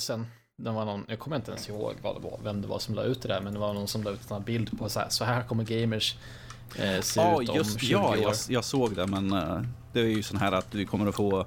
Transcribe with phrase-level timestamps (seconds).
[0.00, 0.26] spår sen.
[0.58, 2.94] Det var någon, jag kommer inte ens ihåg vad det var, vem det var som
[2.94, 5.00] la ut det där, men det var någon som la ut en bild på så
[5.00, 6.16] här, så här kommer gamers
[6.78, 8.16] eh, se Ja, ut om just 20 ja, år.
[8.16, 11.14] jag, jag såg det, men eh, det är ju sån här att vi kommer att
[11.14, 11.46] få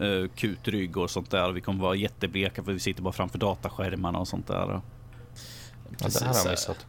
[0.00, 1.52] uh, kutrygg och sånt där.
[1.52, 4.54] Vi kommer vara jättebleka för vi sitter bara framför dataskärmarna och sånt där.
[4.54, 4.82] Ja,
[5.98, 6.86] Precis, det här har jag eh, missat.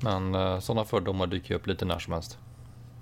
[0.00, 2.38] Men uh, sådana fördomar dyker ju upp lite när som helst.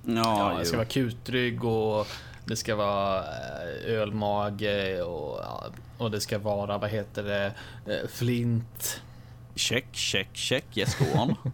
[0.04, 2.06] Ja, Ja, det ska vara kutrygg och
[2.46, 5.40] det ska vara eh, ölmage och,
[5.98, 7.52] och det ska vara, vad heter det,
[7.86, 9.00] eh, flint.
[9.54, 10.64] Check, check, check.
[10.74, 11.34] Yes, go on.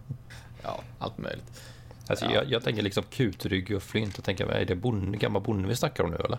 [0.65, 1.61] Ja, allt möjligt.
[2.07, 2.31] Alltså, Ja.
[2.33, 4.13] jag, jag tänker liksom kutrygg och flint.
[4.17, 6.37] Jag tänker, är det bonde, gammal bonde vi snackar om nu eller?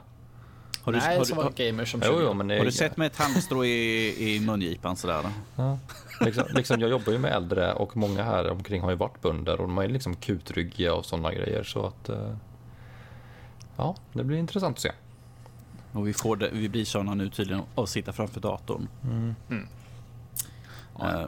[0.82, 2.58] Har du, Nej, har, som du, var har, gamers som Jo, 20 jo, men det,
[2.58, 5.22] har du sett med ett halmstrå i, i mungipan sådär?
[5.56, 5.78] Ja.
[6.20, 9.60] Liksom, liksom, jag jobbar ju med äldre och många här omkring har ju varit bönder
[9.60, 11.62] och de är liksom kutryggiga och sådana grejer.
[11.62, 12.10] Så att...
[13.76, 14.92] ja, det blir intressant att se.
[15.92, 18.88] Och vi, får det, vi blir såna nu tydligen att sitta framför datorn.
[21.00, 21.26] Eh,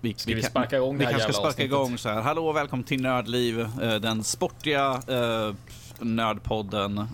[0.00, 1.72] vi, Ska vi kan- sparka igång Vi det här kanske ska sparka avsnittet?
[1.72, 2.20] igång så här.
[2.22, 5.54] Hallå och välkommen till Nördliv, eh, den sportiga eh,
[6.00, 7.08] nördpodden.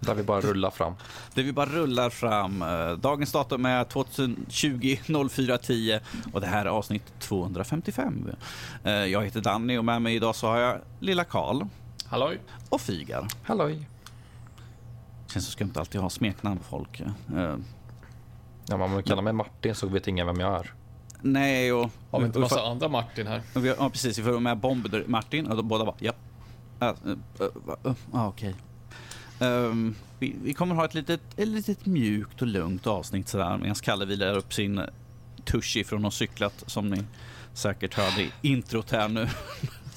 [0.00, 0.94] Där vi bara rullar fram.
[1.34, 2.64] där vi bara rullar fram.
[3.00, 4.96] Dagens datum är 2020
[5.30, 5.98] 0410
[6.32, 8.30] och det här är avsnitt 255.
[8.84, 11.62] Eh, jag heter Danny och med mig idag så har jag lilla Karl
[12.08, 12.40] Halloj?
[12.68, 13.28] och Fygar.
[13.42, 13.88] Halloj!
[15.26, 17.00] Känns så skumt att alltid ha smeknamn på folk.
[17.00, 17.56] Eh,
[18.70, 20.72] Ja, om man kallar mig Martin så vet ingen vem jag är.
[21.22, 21.90] nej, och...
[22.10, 23.42] Har vi inte och- massa andra Martin här?
[23.54, 24.18] Och vi, ja, precis.
[24.18, 26.12] Vi får med Bomber Martin och de båda bara ja.
[26.78, 28.54] Ja, uh, uh, uh, uh, Okej.
[29.40, 33.74] Ehm, vi, vi kommer ha ett litet, ett litet mjukt och lugnt avsnitt sådär medan
[33.74, 34.80] Kalle vilar upp sin
[35.44, 37.04] Tushy från att cyklat som ni
[37.52, 39.28] säkert hörde i introt här nu.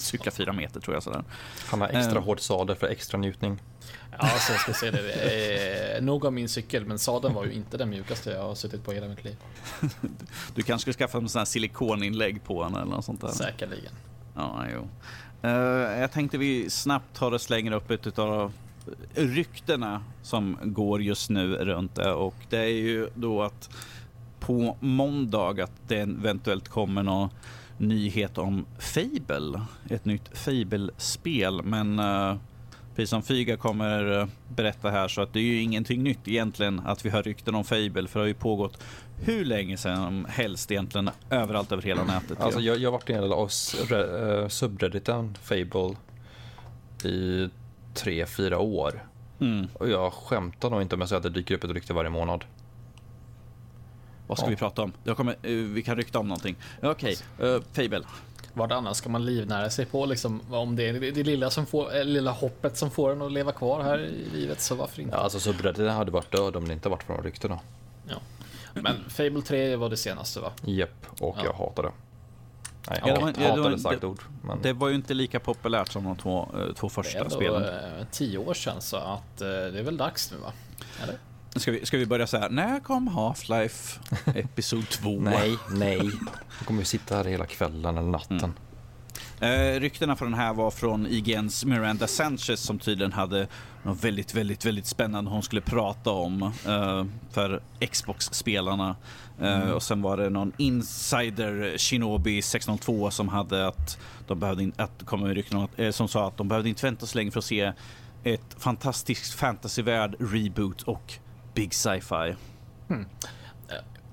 [0.01, 1.23] Cykla fyra meter tror jag sådär.
[1.65, 2.23] Han har extra Eh.
[2.23, 3.61] hård sadel för extra njutning.
[4.19, 5.95] Ja, så jag ska se det.
[5.97, 8.83] Eh, nog av min cykel, men sadeln var ju inte den mjukaste jag har suttit
[8.85, 9.35] på i hela mitt liv.
[10.55, 13.27] Du kanske ska skaffa en sån här silikoninlägg på den eller något sånt där.
[13.27, 13.93] Säkerligen.
[14.35, 14.87] Ja, jo.
[15.41, 18.51] Eh, jag tänkte vi snabbt tar och slänger upp ett av
[19.15, 23.69] ryktena som går just nu runt det och det är ju då att
[24.39, 27.29] på måndag att det eventuellt kommer någon
[27.81, 32.35] nyhet om Fable, ett nytt Fable-spel, men uh,
[32.95, 36.79] precis som Fyga kommer eh, berätta här så att det är ju ingenting nytt egentligen
[36.79, 38.83] att vi har rykten om Fable för det har ju pågått
[39.23, 42.41] hur länge sedan helst egentligen överallt över hela nätet.
[42.41, 43.49] Alltså, jag, jag har varit en del av
[43.91, 45.95] eh, subredditen Fable
[47.03, 47.49] i
[47.93, 49.03] tre, fyra år.
[49.39, 49.67] mm.
[49.73, 52.09] Och jag skämtar nog inte om jag säger att det dyker upp ett rykte varje
[52.09, 52.45] månad.
[54.31, 54.49] Vad ska Ja.
[54.49, 54.93] vi prata om?
[55.03, 56.55] Jag kommer, eh, vi kan rykta om någonting.
[56.81, 58.01] Okej, eh, Fable.
[58.53, 60.41] Vad annars ska man livnära sig på liksom?
[60.51, 63.31] Om det är det, det lilla, som får, eh, lilla hoppet som får en att
[63.31, 65.15] leva kvar här i livet, så varför inte?
[65.15, 67.59] Ja, alltså subredditen hade varit död om det inte varit för de ryktena.
[68.07, 68.15] Ja.
[68.73, 70.51] Men Fable 3 var det senaste va?
[70.65, 71.43] Japp, och Ja.
[71.45, 71.91] jag hatar det.
[72.89, 74.21] Nej, Ja, det var- hat, ja, det starkt det- ord.
[74.43, 77.35] Men Det var ju inte lika populärt som de två, två Det första är ändå
[77.35, 78.05] spelen.
[78.11, 80.51] tio år sedan så att det är väl dags nu va?
[81.03, 81.15] Eller?
[81.55, 82.49] Ska vi, ska vi börja så här?
[82.49, 83.99] När kom Half-Life
[84.35, 85.09] Episod 2?
[85.19, 85.97] nej, nej.
[86.57, 88.37] Jag kommer ju sitta här hela kvällen eller natten.
[88.37, 89.75] Mm.
[89.75, 93.47] Eh, ryktena från den här var från IGNs Miranda Sanchez som tydligen hade
[93.83, 97.61] något väldigt, väldigt, väldigt spännande hon skulle prata om eh, för
[97.91, 98.95] Xbox-spelarna.
[99.41, 103.97] Eh, Och sen var det någon insider Shinobi 602 som hade att
[104.27, 106.85] de behövde in, att kom med rykten att, eh, som sa att de behövde inte
[106.85, 107.73] vänta så länge för att se
[108.23, 111.13] ett fantastiskt fantasyvärld reboot och
[111.53, 112.35] big sci-fi.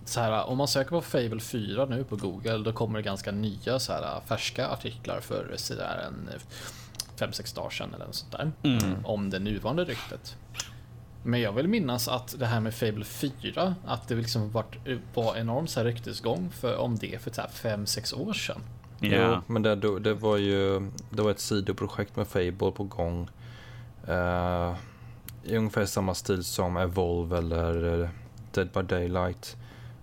[0.04, 3.32] Så här, om man söker på Fable 4 nu på Google, då kommer det ganska
[3.32, 6.30] nya så här, färska artiklar för sådär en
[7.18, 8.52] 5-6 dagar sedan eller något sånt där.
[9.04, 10.36] Om det nuvarande ryktet.
[11.22, 14.76] Men jag vill minnas att det här med Fable 4, att det liksom varit,
[15.14, 18.60] var enorm så här ryktesgång för, om det för 5-6 år sedan.
[19.00, 23.30] Jo, men det, det var ju det var ett sidoprojekt med Fable på gång.
[24.08, 24.74] Uh,
[25.48, 28.08] I ungefär samma stil som Evolve eller eh,
[28.52, 29.56] Dead by Daylight.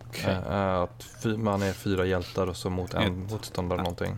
[0.08, 0.38] Okej.
[0.50, 4.18] Eh, att fy, man är fyra hjältar och så mot en Ett- motståndare någonting.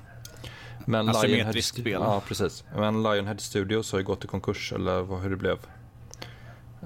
[0.86, 1.92] Men Asymmetriskt spel.
[1.92, 2.64] Ja, precis.
[2.76, 5.58] Men Lionhead Studios har ju gått i konkurs, eller vad, hur det blev.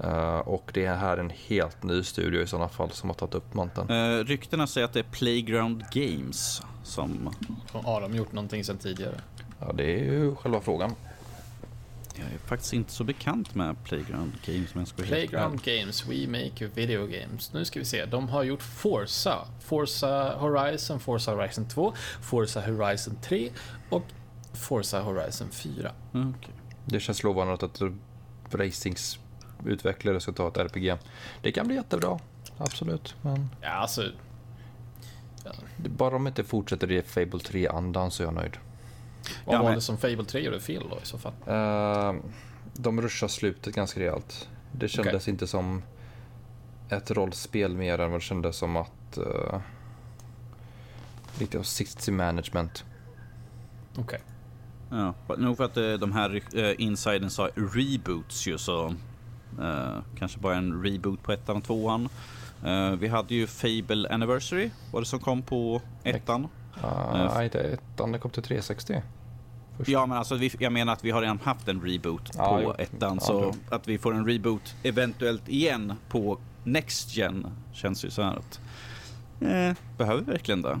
[0.04, 3.34] Eh, och det är här en helt ny studio i sådana fall som har tagit
[3.34, 3.90] upp manteln.
[3.90, 7.34] Uh, ryktena säger att det är Playground Games som
[7.72, 9.14] Har de gjort någonting sedan tidigare?
[9.60, 10.94] Ja, det är ju själva frågan.
[12.14, 14.74] Jag är faktiskt inte så bekant med Playground Games.
[14.74, 15.62] Men jag ska vara helt Playground.
[15.62, 17.52] Games, We Make Video Games.
[17.52, 21.92] Nu ska vi se, de har gjort Forza, Forza Horizon, Forza Horizon 2,
[22.22, 23.50] Forza Horizon 3
[23.90, 24.02] och
[24.52, 25.92] Forza Horizon 4.
[26.14, 26.54] Mm, okej.
[26.84, 27.80] Det känns lovande att ett
[28.52, 29.18] racings
[29.66, 30.96] utvecklare ska ta ett RPG.
[31.42, 32.18] Det kan bli jättebra,
[32.58, 33.14] absolut.
[33.22, 34.02] Men Ja, alltså,
[35.76, 38.56] det- bara om inte fortsätter i Fable 3-andan så är jag nöjd.
[39.46, 41.32] Vad Ja, var men- det som Fable 3 gjorde fel då i så fall?
[41.46, 42.14] Eh,
[42.74, 44.48] de ruschar slutet ganska rejält.
[44.72, 45.82] Det kändes inte som
[46.88, 49.58] ett rollspel mer än vad det kändes som att uh,
[51.38, 52.84] lite av 60 management.
[53.98, 54.20] Okej.
[54.90, 58.86] Ja, för- nog för att eh, de här uh, insiden sa reboots ju så
[59.60, 62.08] eh, kanske bara en reboot på ettan och tvåan.
[62.64, 66.48] Eh, vi hade ju Fable Anniversary, var det som kom på ettan?
[66.84, 69.02] Uh, Nej, inte ettan, det kom till 360.
[69.76, 69.88] Först.
[69.88, 72.74] Ja, men alltså vi, jag menar att vi har redan haft en reboot Ja, på
[72.78, 78.04] ettan, Ja, så det- att vi får en reboot eventuellt igen på Next Gen känns
[78.04, 78.60] ju så här att
[79.40, 80.80] eh, behöver vi verkligen det?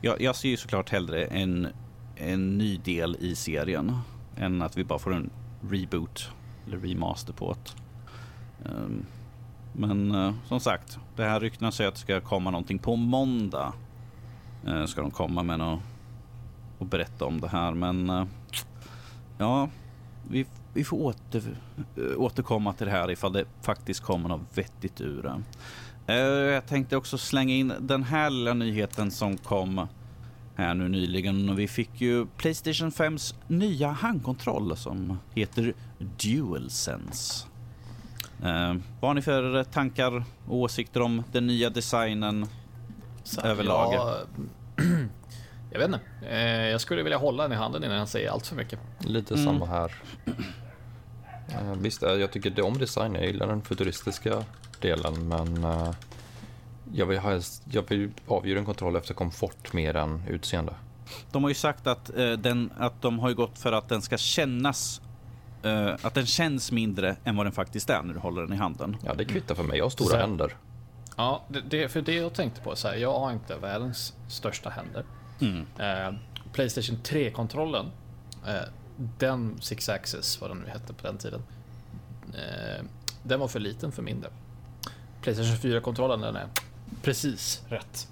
[0.00, 1.68] Jag, jag ser ju såklart hellre en,
[2.16, 3.96] en ny del i serien
[4.36, 5.30] än att vi bara får en
[5.70, 6.30] reboot
[6.66, 7.70] eller remaster på det.
[8.70, 9.04] Ehm,
[9.72, 13.72] men eh, som sagt, det här ryktena säger att det ska komma någonting på måndag.
[14.66, 15.80] Eh, ska de komma med något
[16.78, 17.74] och berätta om det här.
[17.74, 18.24] Men eh,
[19.38, 19.68] ja,
[20.30, 21.42] vi, vi får åter,
[21.96, 25.42] eh, återkomma till det här ifall det faktiskt kommer något vettigt ur det.
[26.12, 26.18] Eh,
[26.54, 29.86] Jag tänkte också slänga in den här lilla nyheten som kom
[30.56, 31.56] här nu nyligen.
[31.56, 37.46] Vi fick ju Playstation 5s nya handkontroll som heter DualSense.
[38.42, 42.46] Eh, vad har ni för tankar och åsikter om den nya designen?
[43.28, 43.94] Så, Överlag.
[43.94, 44.16] Jag,
[45.70, 46.00] jag vet inte.
[46.30, 48.78] Eh, jag skulle vilja hålla den i handen innan jag säger allt för mycket.
[48.98, 49.46] Lite Mm.
[49.46, 49.92] samma här.
[51.62, 53.14] Uh, visst, eh, jag tycker det om design.
[53.14, 54.44] Jag gillar den futuristiska
[54.80, 55.90] delen, men eh,
[56.92, 57.40] jag vill, ha,
[57.70, 60.74] jag vill avgöra en kontroll efter komfort mer än utseende.
[61.30, 64.02] De har ju sagt att, eh, den, att de har ju gått för att den
[64.02, 65.00] ska kännas
[65.62, 68.56] eh, att den känns mindre än vad den faktiskt är när du håller den i
[68.56, 68.96] handen.
[69.04, 69.78] Ja, det kvittar för mig.
[69.78, 70.52] Jag har stora Så- händer.
[71.18, 74.70] Ja, det, det, för det jag tänkte på, så här, jag har inte världens största
[74.70, 75.04] händer.
[75.40, 75.66] Mm.
[75.78, 76.18] Eh,
[76.52, 77.90] Playstation 3-kontrollen,
[78.46, 78.68] eh,
[79.18, 81.42] den Six Axis, vad den nu hette på den tiden,
[82.34, 82.84] eh,
[83.22, 84.30] den var för liten för mindre.
[85.22, 86.48] Playstation 4-kontrollen, den är
[87.02, 88.08] precis rätt,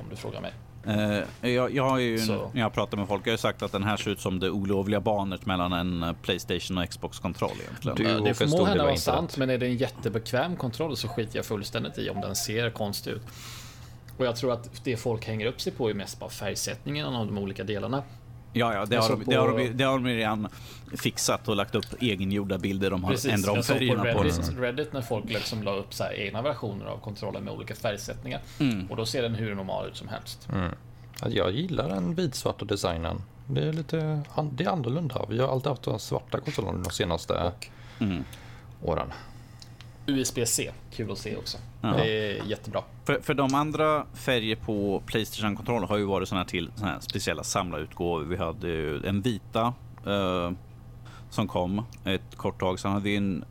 [0.00, 0.52] om du frågar mig.
[0.86, 2.50] Eh, jag, jag har ju, Så.
[2.54, 4.40] när jag pratar med folk, jag har ju sagt att den här ser ut som
[4.40, 7.96] det olovliga barnet mellan en eh, Playstation och Xbox-kontroll egentligen.
[7.96, 8.34] Du- det
[8.64, 9.36] det hända var vara inte sant, rätt.
[9.38, 13.10] men är det en jättebekväm kontroll så skiter jag fullständigt i om den ser konstig
[13.10, 13.22] ut.
[14.18, 17.26] Och jag tror att det folk hänger upp sig på är mest bara färgsättningen av
[17.26, 18.02] de olika delarna.
[18.56, 20.48] Ja, ja, det har, på- det, har de, det har de redan
[20.96, 22.90] fixat och lagt upp egengjorda bilder.
[22.90, 24.60] De har ändrat om på färgerna på, Reddit, den.
[24.60, 28.40] Reddit när folk liksom la upp så här egna versioner av kontrollen med olika färgsättningar.
[28.60, 28.86] Mm.
[28.90, 30.48] Och då ser den hur normal ut som helst.
[31.22, 33.22] Ja, Jag gillar den vitsvarta designen.
[33.46, 34.22] Det är lite
[34.52, 35.26] det är annorlunda.
[35.28, 37.52] Vi har alltid haft svarta konsolerna de senaste
[38.00, 38.24] Mm.
[38.82, 39.12] åren.
[40.06, 41.58] USB-C, kul att se också.
[41.80, 41.88] Ja.
[41.88, 42.82] Det är jättebra.
[43.04, 47.00] För, för de andra färger på Playstation-kontroller har ju varit såna här till såna här
[47.00, 48.24] speciella samlarutgåvor.
[48.24, 49.74] Vi hade ju en vita
[50.06, 50.50] eh,
[51.30, 52.80] som kom ett kort tag.
[52.80, 53.44] Sen hade vi en,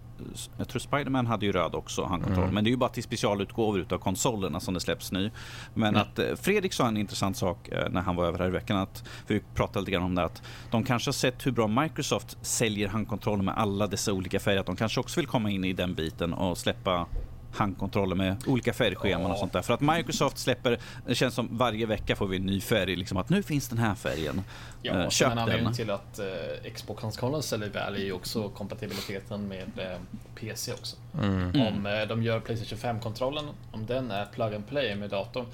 [0.58, 2.44] jag tror Spiderman hade ju röd också, handkontroll.
[2.44, 2.56] Mm.
[2.56, 5.32] Men det är ju bara till specialutgåvor utav konsolerna som det släpps ny.
[5.74, 8.52] Men att eh, Fredrik sa en intressant sak eh, när han var över här i
[8.52, 8.78] veckan.
[8.78, 12.38] Att, vi pratade lite grann om det att de kanske har sett hur bra Microsoft
[12.42, 14.60] säljer handkontroller med alla dessa olika färger.
[14.60, 17.08] Att de kanske också vill komma in i den biten och släppa
[17.54, 19.62] handkontroller med olika färgscheman och sånt där.
[19.62, 22.96] För att Microsoft släpper, det känns som varje vecka får vi en ny färg.
[22.96, 24.42] Liksom att nu finns den här färgen.
[24.82, 25.74] Ja, Eh, köp en anledning den.
[25.74, 29.98] till att eh, Xbox-konsolen säljer väl är ju också kompatibiliteten med eh,
[30.36, 30.96] PC också.
[31.22, 31.62] Mm.
[31.68, 35.46] Om eh, de gör Playstation 5-kontrollen, om den är plug and play med datorn.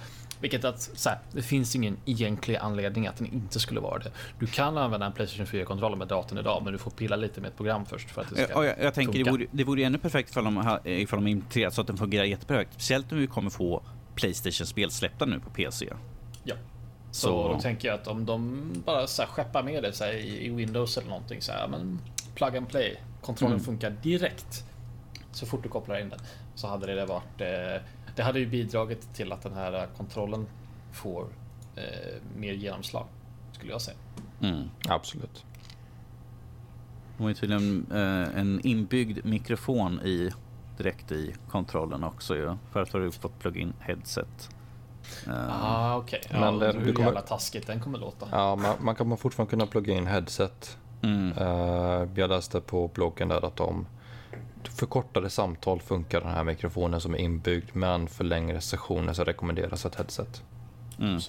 [0.42, 4.12] Vilket att, så här, det finns ingen egentlig anledning att den inte skulle vara det.
[4.40, 7.48] Du kan använda en Playstation 4-kontroll med datorn idag, men du får pilla lite med
[7.50, 9.32] ett program först för att det Ja, ska och jag, jag tänker det funka.
[9.32, 12.74] vore, det vore ännu perfekt ifall de, ifall de integrerat så att den fungerar jätteperfekt.
[12.74, 13.82] Speciellt om vi kommer få
[14.16, 15.90] Playstation-spel släppta nu på PC.
[16.44, 16.56] Ja.
[17.12, 20.04] Så, Så- då tänker jag att om de bara så här, skeppar med det så
[20.04, 22.00] här, i, i Windows eller någonting så här, men
[22.36, 22.98] plug and play.
[23.22, 23.66] Kontrollen Mm.
[23.66, 24.64] funkar direkt.
[25.32, 26.20] Så fort du kopplar in den.
[26.56, 27.42] Så hade det varit...
[27.42, 27.82] Eh,
[28.20, 30.46] det hade ju bidragit till att den här kontrollen
[30.92, 31.28] får
[31.76, 31.84] eh,
[32.38, 33.06] mer genomslag.
[33.52, 33.98] Skulle jag säga.
[34.42, 34.70] Mm.
[34.90, 35.46] Absolut.
[37.18, 40.30] De har ju tydligen eh, en inbyggd mikrofon i
[40.78, 42.56] direkt i kontrollen också ju.
[42.72, 44.50] Förut har du fått plugga in headset.
[45.28, 46.22] Eh, Ah, okej.
[46.30, 48.28] Ja, Men det- hur kommer- jävla taskigt den kommer låta.
[48.32, 50.78] Ja, man, man kan fortfarande kunna plugga in headset.
[51.02, 51.32] mm.
[51.38, 53.86] Eh, jag läste på bloggen där att de
[54.68, 59.86] förkortade samtal funkar den här mikrofonen som är inbyggd men för längre sessioner så rekommenderas
[59.86, 60.44] ett headset.
[61.00, 61.20] Mm.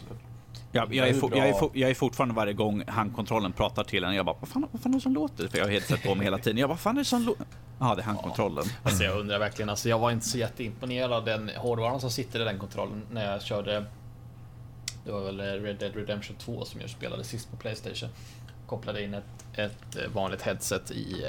[0.73, 4.05] Ja, jag, är for, jag, är for, jag är fortfarande varje gång handkontrollen pratar till
[4.05, 4.15] en.
[4.15, 5.49] Jag bara, vad fan, vad fan är det som låter?
[5.49, 6.59] För jag har headset på mig hela tiden.
[6.59, 7.47] Jag bara, vad fan är det som låter?
[7.79, 8.65] Ja, det är handkontrollen.
[8.67, 8.73] Ja.
[8.83, 12.41] Alltså jag undrar verkligen, alltså jag var inte så jätteimponerad av den hårdvaran som sitter
[12.41, 13.87] i den kontrollen när jag körde
[15.05, 18.09] det var väl Red Dead Redemption 2 som jag spelade sist på Playstation.
[18.67, 21.27] Kopplade in ett, ett vanligt headset i,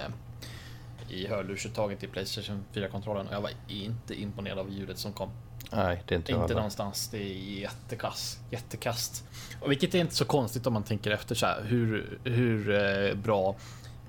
[1.11, 5.29] i hörlursuttaget i Playstation 4-kontrollen och jag var inte imponerad av ljudet som kom.
[5.71, 7.09] Nej, det är inte Inte någonstans.
[7.11, 8.39] Det är jättekass.
[8.49, 9.23] Jättekast.
[9.61, 13.15] Och vilket är inte så konstigt om man tänker efter så här, hur, hur eh,
[13.15, 13.55] bra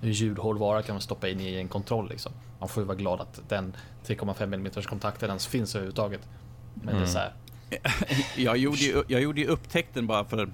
[0.01, 2.33] ljudhårdvara kan man stoppa in i en kontroll liksom.
[2.59, 6.21] Man får ju vara glad att den 3,5 mm kontakten ens finns överhuvudtaget.
[6.75, 7.01] Men mm.
[7.01, 7.33] det är så här,
[8.37, 10.53] jag, gjorde ju, jag gjorde ju upptäckten bara för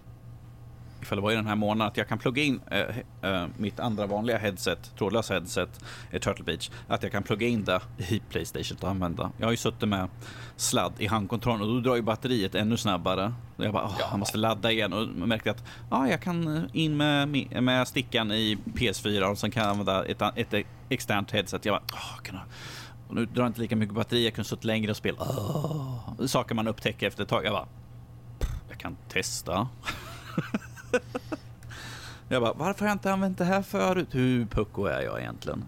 [1.09, 3.81] tillfälle det var i den här månaden, att jag kan plugga in äh, äh, mitt
[3.81, 5.69] andra vanliga headset, trådlösa headset,
[6.12, 9.31] i Turtle Beach, att jag kan plugga in det i Playstation och använda.
[9.38, 10.09] Jag har ju suttit med
[10.57, 13.33] sladd i handkontrollen och då drar ju batteriet ännu snabbare.
[13.57, 14.07] Jag bara, åh, ja.
[14.11, 17.29] jag måste ladda igen och märkte att ah, jag kan in med,
[17.62, 21.65] med stickan i PS4 och sen kan jag använda ett, ett externt headset.
[21.65, 22.45] Jag bara, åh, kan jag
[23.09, 25.23] och nu drar jag inte lika mycket batteri, jag kunde suttit längre och spela.
[25.23, 27.45] Oh, saker man upptäcker efter ett tag.
[27.45, 27.69] Jag bara,
[28.69, 29.69] jag kan testa.
[32.28, 34.09] jag bara, varför har jag inte använt det här förut?
[34.11, 35.64] Hur pucko är jag egentligen?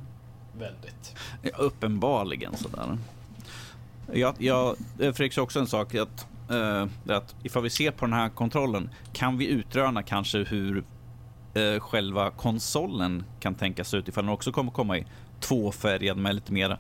[0.59, 1.15] Väldigt.
[1.43, 2.99] Ja, uppenbarligen sådär.
[4.13, 8.13] Jag, jag, Fredrik sa också en sak, att, uh, att ifall vi ser på den
[8.13, 10.85] här kontrollen, kan vi utröna kanske hur
[11.57, 15.07] uh, själva konsolen kan tänkas ut ifall den också kommer komma i
[15.41, 16.79] tvåfärgad med lite mer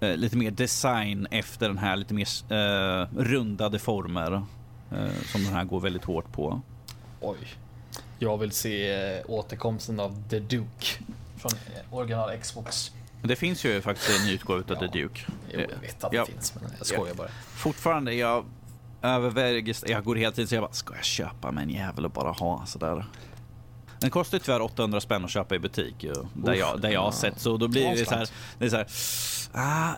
[0.00, 4.32] eh, lite mer design efter den här lite mer eh, rundade former
[4.90, 6.60] eh, som den här går väldigt hårt på.
[7.20, 7.38] Oj.
[8.22, 10.86] Jag vill se eh, återkomsten av The Duke
[11.36, 12.92] från eh, original Xbox.
[13.22, 14.78] Det finns ju faktiskt en utgåva av ja.
[14.78, 15.20] The Duke.
[15.52, 17.28] Jo, jag vet att det finns, men jag skojar bara.
[17.54, 18.44] Fortfarande, jag
[19.02, 22.10] överväger, jag går hela tiden så jag bara, ska jag köpa mig en jävel och
[22.10, 23.06] bara ha sådär.
[24.00, 27.12] Den kostar tyvärr 800 spänn att köpa i butik, ju, där, jag, där jag har
[27.12, 27.40] sett.
[27.40, 28.86] Så då blir det så här, det är så här
[29.52, 29.94] Ah,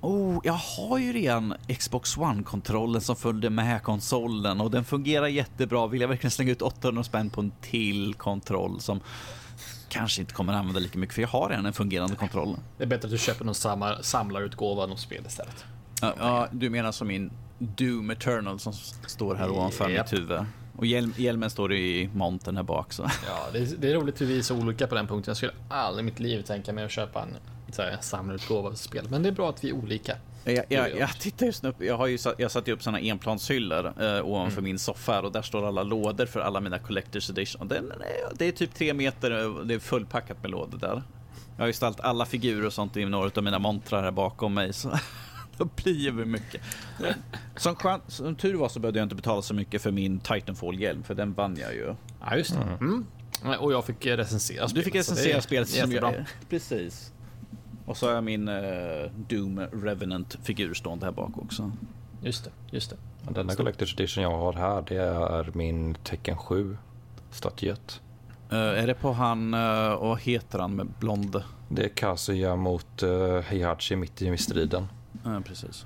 [0.00, 5.86] oh, jag har ju redan Xbox One-kontrollen som följde med konsolen och den fungerar jättebra.
[5.86, 9.00] Vill jag verkligen slänga ut 800 spänn på en till kontroll som
[9.88, 12.56] kanske inte kommer använda lika mycket för jag har redan en fungerande kontroll.
[12.76, 15.64] Det är bättre att du köper någon samlar, samlarutgåva av något spel istället.
[16.00, 18.72] Ja, ja, du menar som min Doom Eternal som
[19.06, 20.04] står här ovanför yep.
[20.04, 20.40] mitt huvud.
[20.76, 22.92] Och hjälm, hjälmen står i montern här bak.
[22.92, 23.02] Så.
[23.26, 25.30] Ja, det är, det är roligt hur vi är så olika på den punkten.
[25.30, 27.36] Jag skulle aldrig i mitt liv tänka mig att köpa en
[28.00, 29.06] samlarutgåva av spel.
[29.10, 30.16] Men det är bra att vi är olika.
[30.44, 33.86] Jag, jag, jag tittar just nu, jag har ju jag satt ju upp såna enplanshyllor
[33.86, 34.64] eh, ovanför mm.
[34.64, 37.68] min soffa och där står alla lådor för alla mina Collectors Edition.
[37.68, 37.92] Den,
[38.38, 41.02] det är typ tre meter, eh, det är fullpackat med lådor där.
[41.56, 44.54] Jag har ju ställt alla figurer och sånt i några av mina montrar här bakom
[44.54, 44.72] mig.
[44.72, 44.90] Så
[45.56, 46.62] då blir det mycket.
[47.56, 47.76] Som,
[48.08, 51.32] som tur var så behövde jag inte betala så mycket för min Titanfall-hjälm, för den
[51.32, 51.94] vann jag ju.
[52.20, 52.60] Ja, just det.
[52.60, 53.06] Mm.
[53.42, 53.60] Mm.
[53.60, 54.74] Och jag fick recensera spelet.
[54.74, 56.24] Du fick recensera spelet som jag...
[56.48, 57.12] Precis.
[57.88, 61.72] Och så har jag min uh, Doom Revenant-figur stående här bak också.
[62.22, 62.96] Just det, just det.
[63.32, 66.76] Denna Collector's Edition jag har här, det är min Tecken 7
[67.30, 68.00] statyett.
[68.52, 71.42] Uh, är det på han, uh, vad heter han med blond?
[71.68, 74.86] Det är Kazuya mot uh, Heihachi mitt i striden.
[75.24, 75.84] Ja, precis.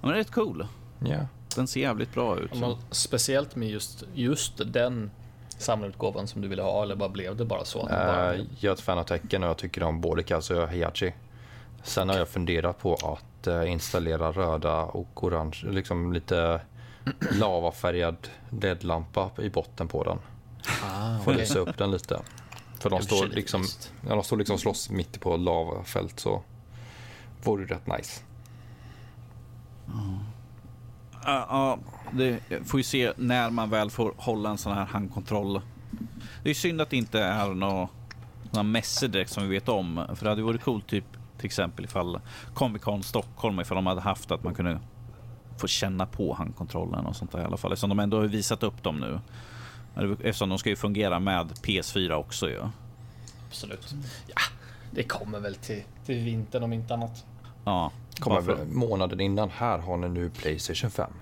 [0.00, 0.66] Den är rätt cool.
[0.98, 1.08] Ja.
[1.08, 1.24] Yeah.
[1.56, 2.50] Den ser jävligt bra ut.
[2.90, 5.10] Speciellt med just, just den
[5.58, 7.82] samlarutgåvan som du ville ha eller bara blev det bara så?
[7.82, 8.36] Att bara...
[8.36, 11.14] Jag är ett fan av tecken och jag tycker om både Kazuya och Heihachi.
[11.82, 16.60] Sen har jag funderat på att eh, installera röda och orange, liksom lite
[17.32, 18.16] lavafärgad
[18.50, 20.18] LED-lampa i botten på den.
[20.84, 22.20] Ah, För att lysa upp den lite.
[22.80, 23.64] För de står liksom,
[24.00, 26.42] när de står liksom slåss mitt på lavafält så
[27.42, 28.22] vore det rätt nice.
[31.24, 31.78] Ja,
[32.12, 35.60] det får ju se när man väl får hålla en sån här handkontroll.
[36.42, 37.88] Det är synd att det inte är några,
[38.50, 40.06] några mässor direkt som vi vet om.
[40.14, 41.04] För det hade varit coolt typ
[41.38, 42.20] till exempel ifall
[42.54, 44.80] Comic Con Stockholm ifall de hade haft att man kunde
[45.58, 47.72] få känna på handkontrollen och sånt där i alla fall.
[47.72, 49.20] Eftersom de ändå har visat upp dem nu.
[50.22, 52.54] Eftersom de ska ju fungera med PS4 också ju.
[52.54, 52.70] Ja.
[53.48, 53.94] Absolut.
[54.26, 54.40] Ja,
[54.90, 57.24] det kommer väl till, till vintern om inte annat.
[57.64, 57.92] Ja.
[58.20, 59.50] Kommer väl månaden innan.
[59.50, 61.12] Här har ni nu Playstation 5.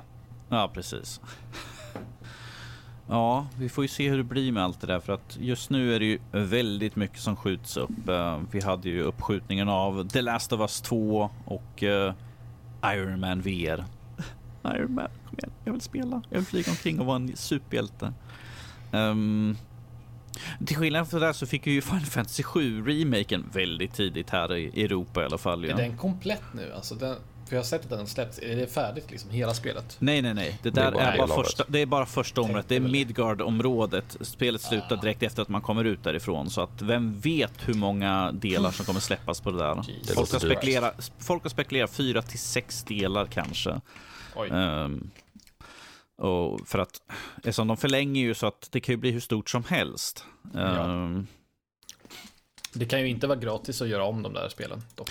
[0.48, 1.20] Ja, precis.
[3.08, 5.70] Ja, vi får ju se hur det blir med allt det där för att just
[5.70, 8.08] nu är det ju väldigt mycket som skjuts upp.
[8.08, 12.12] Eh, vi hade ju uppskjutningen av The Last of Us 2 och uh,
[12.84, 13.84] Iron Man VR.
[14.64, 16.22] Iron Man, kom igen, jag vill spela.
[16.30, 18.12] Jag vill flyga omkring och vara en superhjälte.
[18.92, 19.56] Um,
[20.66, 24.30] till skillnad från det där så fick vi ju Final Fantasy 7 remaken väldigt tidigt
[24.30, 25.64] här i Europa i alla fall.
[25.64, 25.72] Ja.
[25.72, 26.72] Är den komplett nu?
[26.74, 28.38] Alltså den, För jag har sett att den släppts.
[28.38, 29.96] Är det färdigt liksom, hela spelet?
[29.98, 30.58] Nej, nej, nej.
[30.62, 32.68] Det där är är, bara bara, hela första, det är bara första området.
[32.68, 32.88] Det är det.
[32.88, 34.16] Midgard-området.
[34.20, 36.50] Spelet slutar direkt efter att man kommer ut därifrån.
[36.50, 39.74] Så att vem vet hur många delar som kommer släppas på det där.
[39.74, 43.80] Det Folk har, spekulera, folk har spekulerat fyra till sex delar kanske.
[44.36, 44.50] Oj.
[46.22, 47.02] Och för att,
[47.36, 50.24] eftersom de förlänger ju så att det kan ju bli hur stort som helst.
[50.54, 51.26] Ehm,
[52.72, 54.82] Det kan ju inte vara gratis att göra om de där spelen.
[54.94, 55.10] Dock.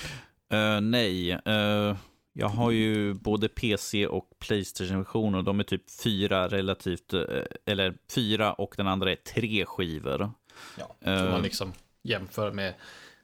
[0.54, 1.96] eh, nej, eh,
[2.34, 7.22] jag har ju både PC och Playstation-version och de är typ fyra relativt, eh,
[7.66, 10.32] eller fyra och den andra är tre skivor.
[10.78, 12.74] Ja, om man liksom jämför med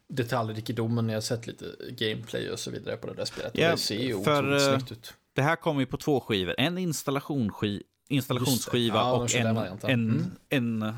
[0.08, 3.52] detaljrikedomen när jag sett lite gameplay och så vidare på det där spelet.
[3.54, 5.14] Ja, det ser ju för, otroligt eh, snyggt ut.
[5.38, 6.54] Det här kommer ju på två skivor.
[6.58, 10.82] En installationsskiva, installationsskiva Ja, och en, en, Mm.
[10.82, 10.94] en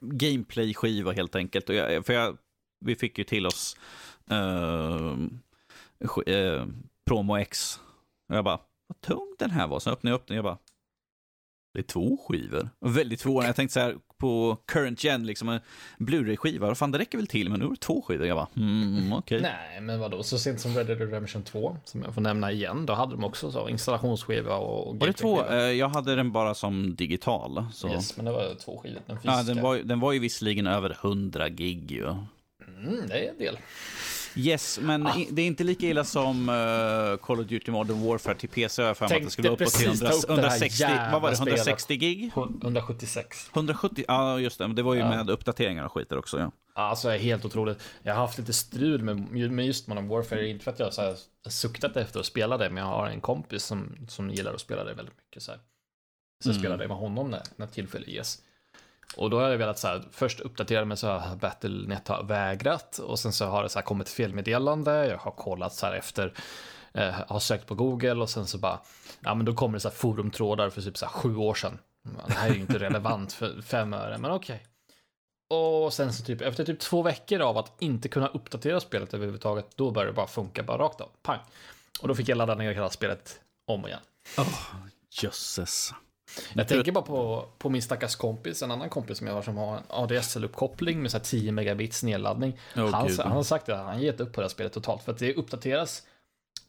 [0.00, 1.68] gameplay-skiva helt enkelt.
[1.68, 2.38] Och jag, för jag,
[2.84, 3.76] vi fick ju till oss
[4.32, 5.16] uh,
[6.28, 6.66] uh,
[7.06, 7.80] Promo X.
[8.28, 9.80] Och jag bara, vad tung den här var.
[9.80, 10.58] Så öppnade jag upp den och jag bara,
[11.74, 12.68] det är två skivor.
[12.80, 13.48] Väldigt förvånad.
[13.48, 15.60] Jag tänkte så här på current gen, liksom en
[15.98, 16.74] Blu-ray-skiva.
[16.74, 18.26] Fan, det räcker väl till, men nu är det två skivor.
[18.26, 19.40] Jag bara, mm, okej.
[19.40, 22.86] Nej, men vadå, så sent som Red Dead Redemption 2, som jag får nämna igen,
[22.86, 25.44] då hade de också så installationsskiva och Var det två?
[25.46, 27.64] Eh, jag hade den bara som digital.
[27.72, 27.88] Så.
[27.88, 29.00] Yes, men det var två skivor.
[29.06, 29.36] Den fysiska.
[29.36, 32.04] Ja, den var, den var ju visserligen över 100 gig ju.
[32.06, 33.58] Mm, det är en del.
[34.38, 35.14] Yes, men Ah.
[35.30, 38.82] det är inte lika illa som eh, Call of Duty Modern Warfare till PC.
[38.82, 41.30] Jag att det skulle upp på precis ta 100, upp det här 160, vad var
[41.30, 42.30] det, jävla 160 gig?
[42.36, 43.50] 176.
[43.54, 45.08] 170, ja just det, men det var ju Ja.
[45.08, 46.38] med uppdateringar och skit också.
[46.38, 46.50] Ja.
[46.74, 47.78] Alltså, det är helt otroligt.
[48.02, 51.02] Jag har haft lite strul med, med just Modern Warfare, inte för att jag så
[51.02, 51.16] här,
[51.48, 54.84] suktat efter att spela det, men jag har en kompis som, som gillar att spela
[54.84, 55.42] det väldigt mycket.
[55.42, 55.60] Så, här.
[56.44, 56.62] så jag Mm.
[56.62, 58.38] spelar det med honom när, när tillfälle ges.
[59.16, 62.98] Och då har jag velat så här, först uppdatera mig så har Battlenet har vägrat
[62.98, 65.06] och sen så har det så här kommit felmeddelande.
[65.06, 66.34] Jag har kollat så här efter,
[66.92, 68.80] eh, har sökt på Google och sen så bara,
[69.20, 71.78] ja men då kommer det så här forumtrådar för typ så här sju år sedan.
[72.26, 74.66] Det här är ju inte relevant för fem öre, men okej.
[75.50, 79.76] Och sen så typ efter typ två veckor av att inte kunna uppdatera spelet överhuvudtaget,
[79.76, 81.10] då började det bara funka bara rakt av.
[81.22, 81.40] Pang.
[82.00, 84.00] Och då fick jag ladda ner hela spelet om igen.
[85.10, 85.92] Jösses.
[86.54, 89.56] Jag tänker bara på, på min stackars kompis, en annan kompis som jag har som
[89.56, 92.58] har en ADSL-uppkoppling med så här 10 megabits nedladdning.
[92.76, 95.12] Åh, han, han har sagt att han gett upp på det här spelet totalt för
[95.12, 96.02] att det uppdateras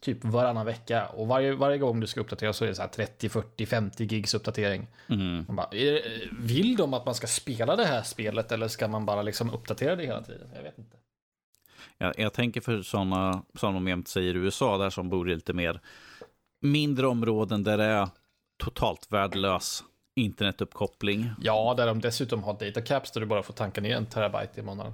[0.00, 2.88] typ varannan vecka och varje, varje gång du ska uppdatera så är det så här
[2.88, 4.86] 30, 40, 50 gigs uppdatering.
[5.08, 5.44] Mm.
[5.48, 6.02] Bara, är, det-
[6.40, 9.96] vill de att man ska spela det här spelet eller ska man bara liksom uppdatera
[9.96, 10.48] det hela tiden?
[10.54, 10.96] Jag vet inte.
[11.98, 15.34] Jag, jag tänker för sådana, som de jämt säger i USA, där som bor i
[15.34, 15.80] lite mer
[16.62, 18.08] mindre områden där det är
[18.60, 19.84] totalt värdelös
[20.16, 21.30] internetuppkoppling.
[21.40, 24.60] Ja, där de dessutom har data caps där du bara får tanka ner en terabyte
[24.60, 24.92] i månaden.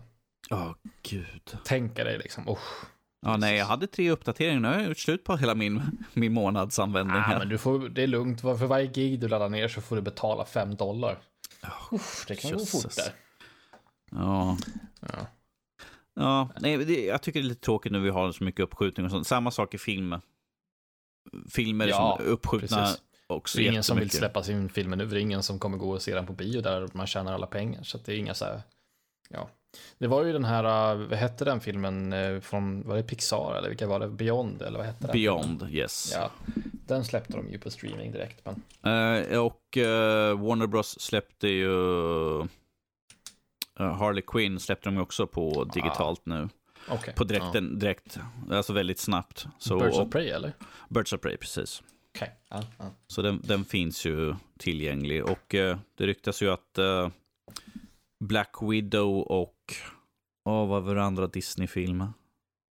[0.50, 1.58] Åh, gud.
[1.64, 2.84] Tänka dig liksom, usch.
[3.26, 4.60] Ja, nej, jag hade tre uppdateringar.
[4.60, 7.16] Nu har jag gjort slut på hela min, min månadsanvändning.
[7.16, 9.96] Ah, men du får, det är lugnt, för varje gig du laddar ner så får
[9.96, 11.18] du betala 5 dollar.
[11.92, 12.82] Uff, det kan gå jösses.
[12.82, 13.12] fort där.
[14.10, 14.56] Ja.
[15.00, 15.26] Ja.
[16.14, 19.06] Ja, nej, det, jag tycker det är lite tråkigt när vi har så mycket uppskjutning
[19.06, 19.26] och sånt.
[19.26, 20.14] Samma sak i film.
[21.50, 23.02] Filmer Ja, som är uppskjutna precis.
[23.26, 25.78] Också Det är ingen som vill släppa sin film nu, det är ingen som kommer
[25.78, 27.82] gå och se den på bio där man tjänar alla pengar.
[27.82, 28.62] Så det är inga så här,
[29.28, 29.48] ja.
[29.98, 33.54] Det var ju den här, uh, vad hette den filmen eh, från, var det Pixar
[33.58, 34.08] eller vilka var det?
[34.08, 35.12] Beyond eller vad hette den?
[35.12, 36.12] Beyond, yes.
[36.14, 36.30] Ja,
[36.86, 38.44] den släppte de ju på streaming direkt.
[38.44, 39.22] Men...
[39.22, 45.64] Eh, och eh, Warner Bros släppte ju eh, Harley Quinn släppte de ju också på
[45.64, 46.48] digitalt nu.
[46.88, 47.14] Okej.
[47.14, 48.18] På direkten, direkt,
[48.50, 49.46] alltså väldigt snabbt.
[49.58, 50.52] Så, Birds of Prey eller?
[50.88, 51.82] Birds of Prey, precis.
[52.16, 52.30] Okej.
[52.48, 52.90] Ja, ja.
[53.06, 55.24] Så den, den finns ju tillgänglig.
[55.24, 57.08] Och eh, det ryktas ju att eh,
[58.24, 59.74] Black Widow och,
[60.44, 62.00] åh vad var det andra Disney-film?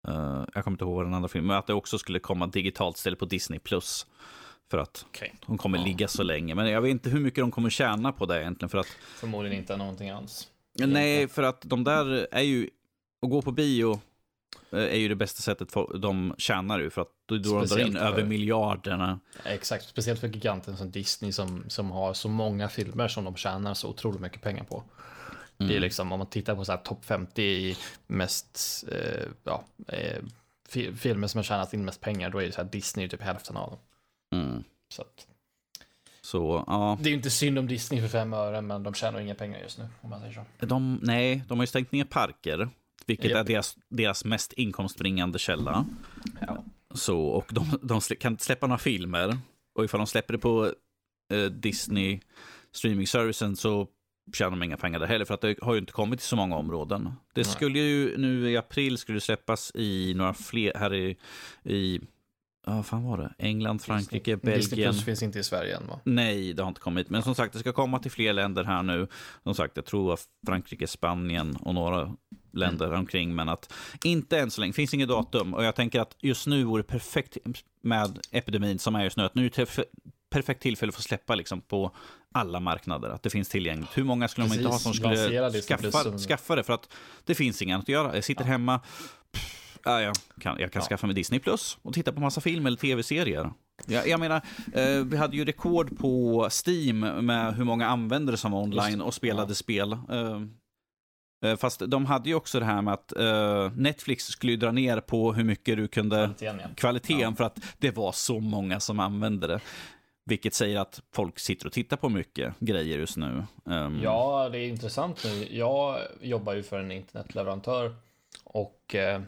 [0.08, 2.98] Eh, jag kommer inte ihåg den andra filmen, men att det också skulle komma digitalt
[2.98, 3.60] istället på Disney+.
[3.60, 4.08] Plus
[4.72, 5.36] För att Okej.
[5.48, 6.56] de kommer ligga så länge.
[6.56, 8.70] Men jag vet inte hur mycket de kommer tjäna på det egentligen.
[8.70, 10.48] För att, Förmodligen inte någonting alls.
[10.74, 12.70] nej, för att de där är ju,
[13.22, 14.02] att gå på bio
[14.72, 16.90] är ju det bästa sättet för de tjänar ju.
[16.90, 19.20] För att då drar de in för- över miljarderna.
[19.46, 23.74] Exakt, speciellt för giganten som Disney som, som har så många filmer som de tjänar
[23.74, 24.84] så otroligt mycket pengar på.
[25.58, 25.82] Det är Mm.
[25.82, 30.24] liksom, om man tittar på så här topp 50 i mest, eh, ja, eh,
[30.70, 33.22] fi- filmer som har tjänat in mest pengar, då är det så här Disney typ
[33.22, 33.80] hälften av dem.
[34.42, 34.64] Mm.
[34.90, 35.28] Så att,
[36.22, 36.98] Så, ja.
[37.02, 39.60] det är ju inte synd om Disney för fem öre, men de tjänar inga pengar
[39.60, 40.66] just nu, om man säger så.
[40.66, 42.70] De, nej, de har ju stängt ner parker.
[43.06, 43.40] Vilket Japp.
[43.40, 45.86] är deras, deras mest inkomstbringande källa.
[46.48, 46.64] Ja.
[46.94, 49.38] Så, och de, de kan inte släppa några filmer.
[49.76, 50.74] Och ifall de släpper det på
[51.34, 52.20] eh, Disney
[52.72, 53.88] streaming-servicen så
[54.34, 55.26] tjänar de inga pengar där heller.
[55.26, 57.12] För att det har ju inte kommit till så många områden.
[57.34, 61.18] Det skulle ju nu i april skulle det släppas i några fler, här i,
[61.64, 62.00] i
[62.70, 63.34] Ja, fan var det?
[63.38, 64.92] England, Frankrike, Disney Belgien.
[64.92, 66.00] Plus finns inte i Sverige än va?
[66.04, 67.10] Nej, det har inte kommit.
[67.10, 69.08] Men som sagt, det ska komma till fler länder här nu.
[69.44, 72.16] Som sagt, jag tror att Frankrike, Spanien och några
[72.58, 73.00] länder Mm.
[73.00, 73.36] omkring.
[73.36, 74.74] Men att inte än så länge.
[74.74, 75.54] finns inget datum.
[75.54, 77.38] Och jag tänker att just nu vore det perfekt
[77.82, 79.24] med epidemin som är just nu.
[79.24, 79.86] Att nu är det
[80.30, 81.96] perfekt tillfälle för att släppa liksom på
[82.32, 83.10] alla marknader.
[83.10, 83.90] Att det finns tillgängligt.
[83.98, 86.64] Hur många skulle de inte ha som Precis, skulle Plus skaffa, som- skaffa det?
[86.64, 86.90] För att
[87.26, 88.16] det finns inget att göra.
[88.16, 88.80] Jag sitter hemma.
[89.32, 90.88] Pff, Ja, jag kan, jag kan Ja.
[90.88, 93.52] skaffa mig Disney Plus och titta på massa film eller tv-serier.
[93.86, 94.42] Jag, jag menar,
[94.74, 99.14] eh, vi hade ju rekord på Steam med hur många användare som var online och
[99.14, 99.56] spelade Ja.
[99.56, 99.92] spel.
[99.92, 100.42] Eh,
[101.58, 105.34] fast de hade ju också det här med att eh, Netflix skulle dra ner på
[105.34, 106.68] hur mycket du kunde Kvaliteten, ja.
[106.76, 107.34] kvaliteten Ja.
[107.36, 109.60] för att det var så många som använde det.
[110.26, 113.44] Vilket säger att folk sitter och tittar på mycket grejer just nu.
[113.70, 115.48] Ehm, Ja, det är intressant nu.
[115.58, 117.96] Jag jobbar ju för en internetleverantör
[118.44, 119.22] och eh,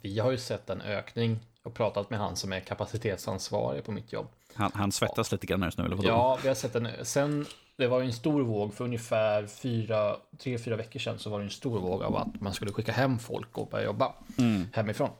[0.00, 4.12] vi har ju sett en ökning och pratat med han som är kapacitetsansvarig på mitt
[4.12, 4.26] jobb.
[4.54, 6.08] han, han svettas lite grann just nu, eller vadå?
[6.08, 7.46] Ja, vi har sett en, sen
[7.76, 11.38] det var ju en stor våg för ungefär fyra, tre, fyra veckor sedan så var
[11.38, 14.68] det en stor våg av att man skulle skicka hem folk och börja jobba Mm.
[14.72, 15.10] hemifrån.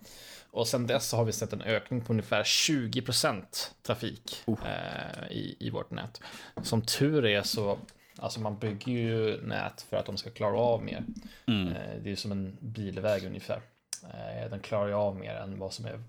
[0.51, 3.43] Och sen dess så har vi sett en ökning på ungefär 20%
[3.83, 6.21] trafik eh, i, i vårt nät.
[6.63, 7.79] Som tur är så,
[8.19, 11.05] alltså man bygger ju nät för att de ska klara av mer.
[11.47, 11.69] Mm.
[11.69, 13.61] Eh, det är som en bilväg ungefär.
[14.03, 16.01] Eh, den klarar ju av mer än vad som är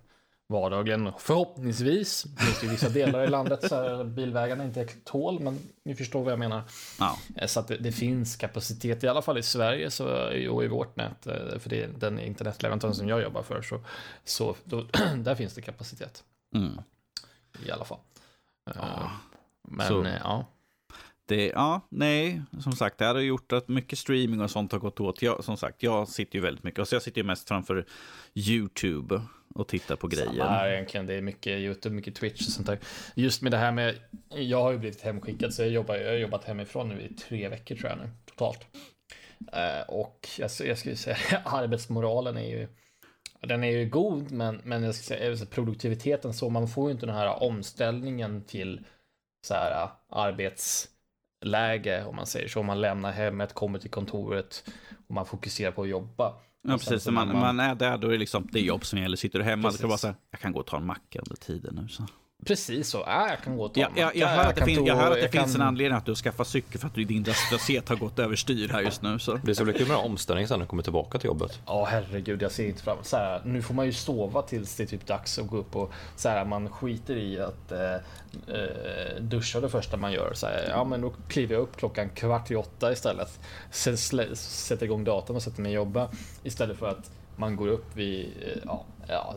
[0.47, 1.12] vardagligen.
[1.19, 2.23] Förhoppningsvis.
[2.23, 6.23] Det finns ju vissa delar i landet så här, bilvägarna inte tål, men ni förstår
[6.23, 6.62] vad jag menar.
[6.99, 7.17] Ja.
[7.36, 10.05] Eh, Så att det, det finns kapacitet, i alla fall i Sverige så,
[10.51, 13.79] och i vårt nät, eh, för det är den internetleverantören som jag jobbar för, så,
[14.23, 14.81] så då,
[15.17, 16.23] där finns det kapacitet
[16.55, 16.81] Mm.
[17.65, 17.99] i alla fall.
[18.69, 19.12] Eh, Ja,
[19.67, 20.45] Men så- eh, ja,
[21.27, 24.79] Det, ja, nej, som sagt, det här har gjort att mycket streaming och sånt har
[24.79, 25.21] gått åt.
[25.21, 27.85] Jag, som sagt, jag sitter ju väldigt mycket, alltså jag sitter ju mest framför
[28.33, 29.21] YouTube
[29.55, 30.43] och tittar på Samma grejer.
[30.43, 31.05] här egentligen.
[31.05, 32.79] Det är mycket YouTube, mycket Twitch och sånt där.
[33.15, 33.95] Just med det här med,
[34.29, 37.49] jag har ju blivit hemskickad så jag, jobbar, jag har jobbat hemifrån nu i tre
[37.49, 38.59] veckor tror jag nu, totalt.
[39.51, 42.67] Eh, och jag, jag skulle säga arbetsmoralen är ju,
[43.41, 47.05] den är ju god, men, men jag ska säga produktiviteten så, man får ju inte
[47.05, 48.85] den här omställningen till
[49.47, 49.89] så här
[51.53, 52.63] arbetsläge, om man säger så.
[52.63, 54.63] Man lämnar hemmet, kommer till kontoret
[55.08, 56.34] och man fokuserar på att jobba.
[56.67, 57.03] Ja, precis.
[57.03, 59.17] så Man, när man är där, då är det liksom det är jobb som gäller.
[59.17, 59.77] Sitter du hemma, Precis.
[59.79, 61.88] det kan vara så här, jag kan gå och ta en macka under tiden nu.
[61.88, 62.03] Så.
[62.45, 64.65] Precis så, ah, jag kan gå och ta Ja, jag, jag hör att det, kan
[64.67, 66.79] fin- ta- jag hör att det jag finns kan- en anledning att du skaffar cykel
[66.79, 69.19] för att din rastlöshet har gått överstyr här just nu.
[69.19, 69.39] Så.
[69.43, 71.59] Det ska bli kul med omställning sen när du kommer tillbaka till jobbet.
[71.65, 74.83] Ja herregud, jag ser inte fram så här, Nu får man ju sova tills det
[74.83, 79.21] är typ dags att gå upp och så här, man skiter i att eh, eh,
[79.21, 80.31] duscha det första man gör.
[80.33, 83.39] Så här, ja men då kliver jag upp klockan kvart i åtta istället.
[83.71, 86.09] Sen slä- sätter igång datorn och sätter mig och jobba.
[86.43, 89.35] Istället för att man går upp vid eh, ja, ja,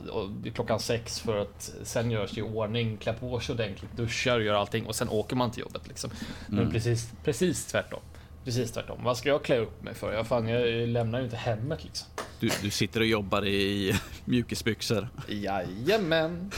[0.54, 4.54] klockan sex för att sen göra sig i ordning, klä på sig ordentligt, duschar, gör
[4.54, 6.10] allting och sen åker man till jobbet liksom.
[6.46, 8.00] Men precis, precis tvärtom.
[8.44, 9.04] Precis tvärtom.
[9.04, 10.12] Vad ska jag klä upp mig för?
[10.12, 12.08] Jag, fan, jag lämnar ju inte hemmet liksom.
[12.40, 15.08] Du, du sitter och jobbar i mjukisbyxor.
[15.28, 16.50] Jajamän.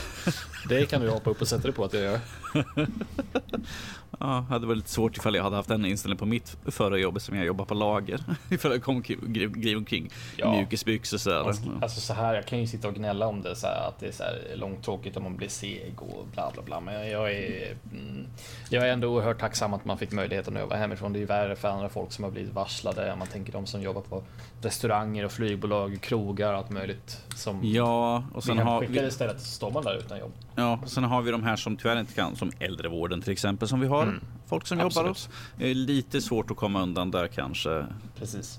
[0.68, 2.20] Det kan du hoppa upp och sätta dig på att jag gör.
[4.18, 6.98] Ja, det hade varit lite svårt ifall jag hade haft den inställningen på mitt förra
[6.98, 8.20] jobb som jag jobbar på lager.
[8.50, 10.52] ifall jag kom griv omkring Ja.
[10.52, 11.44] mjukisbyxor sådär.
[11.82, 14.06] Alltså så här, jag kan ju sitta och gnälla om det så här, att det
[14.06, 16.80] är så här långtråkigt om man blir seg och bla bla bla.
[16.80, 18.26] Men jag är, mm,
[18.70, 21.12] jag är ändå oerhört tacksam att man fick möjligheten att jobba hemifrån.
[21.12, 23.16] Det är ju värre för andra folk som har blivit varslade.
[23.18, 24.22] Man tänker de som jobbar på
[24.62, 27.20] restauranger och flygbolag, krogar och allt möjligt.
[27.36, 30.32] Som Ja, och sen har, vi, istället så står man där utan jobb.
[30.56, 33.80] ja, sen har vi de här som tyvärr inte kan, som äldrevården till exempel, som
[33.80, 33.99] vi har.
[34.08, 34.20] Mm.
[34.46, 34.96] Folk som Absolut.
[34.96, 35.28] jobbar hos.
[35.56, 37.86] Det är lite svårt att komma undan där kanske.
[38.16, 38.58] Precis.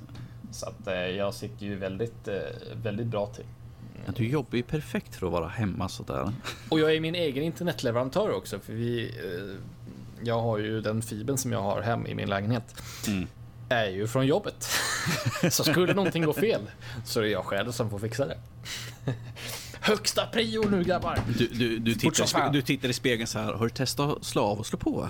[0.51, 2.35] Så att eh, jag sitter ju väldigt, eh,
[2.83, 3.45] väldigt bra till.
[4.05, 6.31] Ja, du jobbar ju perfekt för att vara hemma sådär.
[6.69, 9.55] Och jag är min egen internetleverantör också, för vi, eh,
[10.23, 12.81] jag har ju den fibern som jag har hem i min lägenhet.
[13.07, 13.27] Mm.
[13.69, 14.67] Är ju från jobbet.
[15.51, 16.61] så skulle någonting gå fel
[17.05, 18.37] så är det jag själv som får fixa det.
[19.83, 21.19] Högsta prio nu grabbar!
[21.37, 23.53] Du, du, du, tittar, du tittar i spegeln så här.
[23.53, 25.09] Har du testat att slå av och slå på?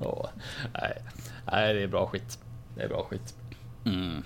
[0.00, 0.26] Åh,
[0.72, 1.02] nej.
[1.52, 2.38] nej, det är bra skit.
[2.76, 3.34] Det är bra skit.
[3.84, 4.22] Mm.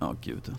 [0.00, 0.54] Ja, gud.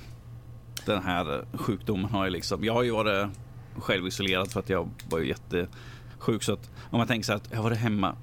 [0.85, 2.63] Den här eh, sjukdomen har ju liksom...
[2.63, 3.29] Jag har ju varit
[3.77, 6.43] självisolerad för att jag var ju jättesjuk.
[6.43, 8.15] Så att om man tänker så här att jag var hemma.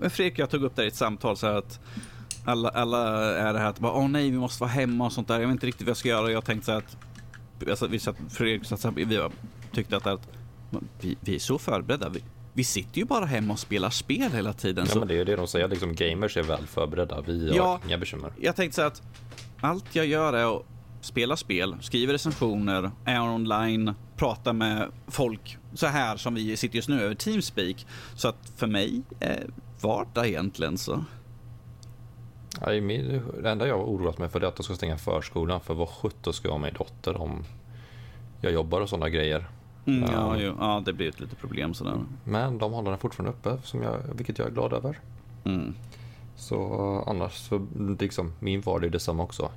[0.10, 1.80] Fredrik jag tog upp det i ett samtal så här att
[2.48, 5.28] alla, alla är det här att bara, åh nej, vi måste vara hemma och sånt
[5.28, 5.40] där.
[5.40, 6.30] Jag vet inte riktigt vad jag ska göra.
[6.30, 9.28] Jag tänkte så här att alltså, vi satt, Fredrik satt, så här, vi
[9.72, 10.28] tyckte att, att
[11.00, 12.08] vi, vi är så förberedda.
[12.08, 14.84] Vi, vi sitter ju bara hemma och spelar spel hela tiden.
[14.88, 17.20] Ja, så men det är ju det de säger, liksom gamers är väl förberedda.
[17.20, 17.80] Vi har Ja.
[17.86, 18.32] inga bekymmer.
[18.40, 19.02] jag tänkte så här att
[19.60, 20.62] allt jag gör är att
[21.00, 26.88] spelar spel, skriver recensioner, är online, pratar med folk så här som vi sitter just
[26.88, 27.86] nu över Teamspeak.
[28.14, 29.46] Så att för mig är
[29.80, 31.04] vardag egentligen så.
[32.60, 35.60] Det enda jag har oroat mig för är att de ska stänga förskolan.
[35.60, 37.44] För vad sjutton ska jag ha min dotter om
[38.40, 39.48] jag jobbar och sådana grejer.
[39.86, 41.98] Mm, ja, ja, ja, det blir ett litet problem sådär.
[42.24, 44.98] Men de håller den fortfarande uppe, som jag, vilket jag är glad över.
[45.44, 45.74] Mm.
[46.36, 47.66] Så annars så
[48.00, 49.50] liksom min vardag är detsamma också.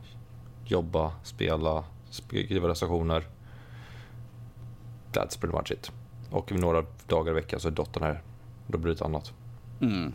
[0.65, 3.27] Jobba, spela, skriva recensioner.
[5.13, 5.91] That's pretty much it.
[6.31, 8.21] Och några dagar i veckan så är dottern här.
[8.67, 9.33] Då blir det ett annat.
[9.81, 10.13] Mm.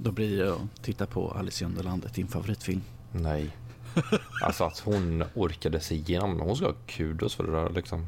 [0.00, 2.82] Då blir det att titta på Alice i Underlandet, din favoritfilm.
[3.12, 3.56] Nej.
[4.44, 6.40] Alltså att hon orkade sig igenom.
[6.40, 8.06] Hon ska ha kudos för det där liksom.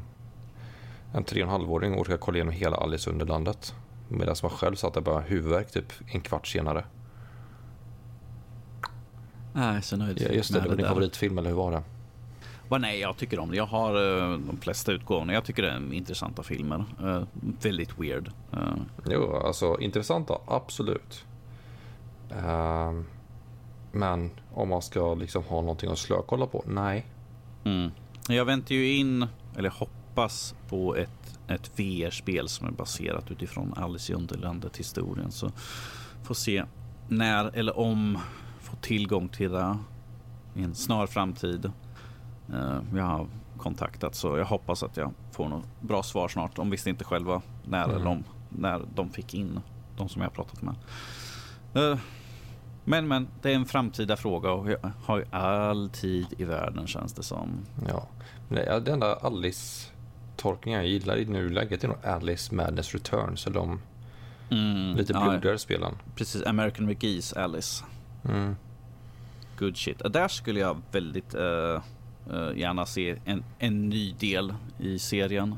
[1.13, 3.75] En tre och en halvåring orkar kolla igenom hela Alice i Underlandet.
[4.07, 6.85] Medan man själv satt där bara huvudvärk typ en kvart senare.
[9.53, 10.21] Nej, så nöjd.
[10.21, 11.83] Ja, just det, det var din favoritfilm eller hur var det?
[12.69, 13.57] Va, nej, jag tycker om det.
[13.57, 15.33] Jag har uh, de flesta utgåvorna.
[15.33, 16.85] Jag tycker det är intressanta filmer.
[17.03, 17.23] Uh,
[17.61, 18.31] väldigt weird.
[18.53, 18.73] Uh.
[19.05, 21.25] Jo, alltså intressanta, absolut.
[22.31, 23.01] Uh,
[23.91, 27.05] men om man ska liksom ha någonting att slökolla på, nej.
[27.63, 27.91] Mm.
[28.27, 34.11] Jag väntar ju in, eller hoppas på ett, ett VR-spel som är baserat utifrån Alice
[34.11, 35.31] i Underlandet historien.
[35.31, 35.51] Så
[36.23, 36.63] får se
[37.07, 38.17] när eller om
[38.59, 39.77] få tillgång till det
[40.55, 41.71] i en snar framtid.
[42.53, 46.55] Uh, jag har kontaktat så jag hoppas att jag får något bra svar snart.
[46.55, 47.95] De visste inte själva när, mm.
[47.95, 49.59] eller om, när de fick in
[49.97, 50.75] de som jag pratat med.
[52.83, 56.87] Men men, det är en framtida fråga och jag har ju all tid i världen
[56.87, 57.49] känns det som.
[57.87, 58.07] Ja,
[58.49, 63.79] det enda Alice-tolkningen jag gillar i nuläget är nog Alice Madness Returns, eller de
[64.51, 65.93] mm, lite blodigare ja, spelen.
[66.15, 67.83] Precis, American McGee's Alice.
[68.29, 68.55] Mm.
[69.59, 70.01] Good shit.
[70.13, 75.55] Där skulle jag väldigt uh, uh, gärna se en, en ny del i serien.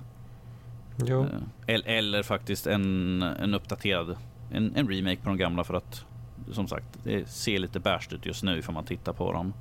[1.06, 1.22] Jo.
[1.22, 1.28] Uh,
[1.68, 4.18] eller, eller, faktiskt en, en uppdaterad,
[4.52, 6.06] en, en remake på de gamla för att
[6.52, 9.54] som sagt, det ser lite bärst ut just nu får man titta på dem.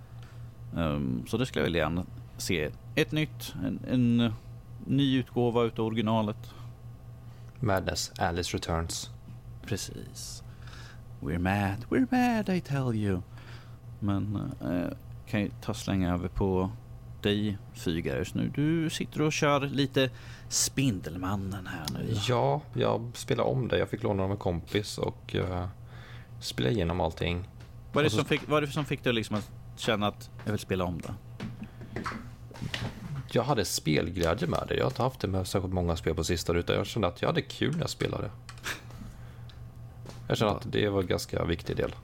[0.75, 2.05] Um, så det skulle jag vilja gärna
[2.37, 2.71] se.
[2.95, 4.33] Ett nytt, en, en
[4.87, 6.55] ny utgåva utav originalet.
[7.61, 9.11] Madness, Alice Returns.
[9.67, 10.43] Precis.
[11.21, 13.23] We're mad, we're mad I tell you.
[13.99, 14.93] Men uh,
[15.27, 16.71] kan ju ta slänga över på
[17.23, 18.53] dig Fygarius nu.
[18.55, 20.11] Du sitter och kör lite
[20.49, 22.15] Spindelmannen här nu.
[22.29, 23.79] Ja, jag spelar om det.
[23.79, 25.67] Jag fick låna av en kompis och uh,
[26.45, 27.49] spela igenom allting.
[27.93, 28.17] Vad är det, så...
[28.17, 30.85] som, fick, vad är det som fick dig liksom att känna att jag vill spela
[30.85, 31.15] om det?
[33.33, 34.75] Jag hade spelglädje med det.
[34.75, 37.23] Jag har inte haft det med särskilt många spel på sista utan jag kände att
[37.23, 38.31] jag hade kul när jag spelade.
[40.29, 41.95] Jag känner att det var en ganska viktig del.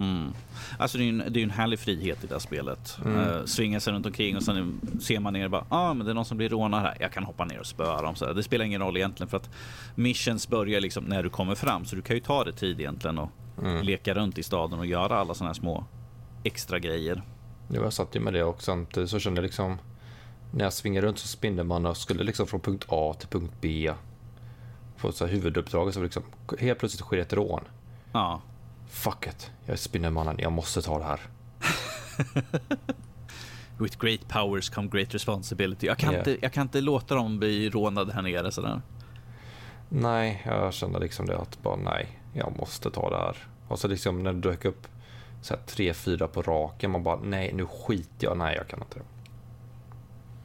[0.00, 0.32] Mm.
[0.78, 2.98] Alltså det är ju en, en härlig frihet i det här spelet.
[3.04, 3.18] Mm.
[3.18, 6.12] Uh, svinga sig runt omkring och sen ser man ner och bara, ah, men det
[6.12, 6.96] är någon som blir rånad här.
[7.00, 8.14] Jag kan hoppa ner och spöa dem.
[8.14, 9.50] Så det spelar ingen roll egentligen för att
[9.94, 11.84] missions börjar liksom när du kommer fram.
[11.84, 13.82] Så du kan ju ta det tid egentligen och mm.
[13.82, 15.84] leka runt i staden och göra alla sådana här små
[16.44, 17.22] extra grejer.
[17.68, 19.78] Jo, jag satt ju med det och samtidigt så kände jag liksom
[20.52, 23.92] när jag svingade runt som Spindelmannen och skulle liksom från punkt A till punkt B
[24.96, 26.22] få så huvuduppdraget så liksom
[26.58, 27.64] helt plötsligt sker ett rån.
[28.12, 28.40] Ja.
[28.88, 31.20] Fuck it, jag är Spindelmannen, jag måste ta det här.
[33.78, 35.86] With great powers come great responsibility.
[35.86, 36.18] Jag kan, yeah.
[36.18, 38.82] inte, jag kan inte låta dem bli rånade här nere sådär.
[39.88, 43.36] Nej, jag kände liksom det att bara nej, jag måste ta det här.
[43.68, 44.86] Och så liksom när det dök upp
[45.42, 48.82] så här, tre, fyra på raken, man bara nej, nu skiter jag, nej, jag kan
[48.82, 49.04] inte det.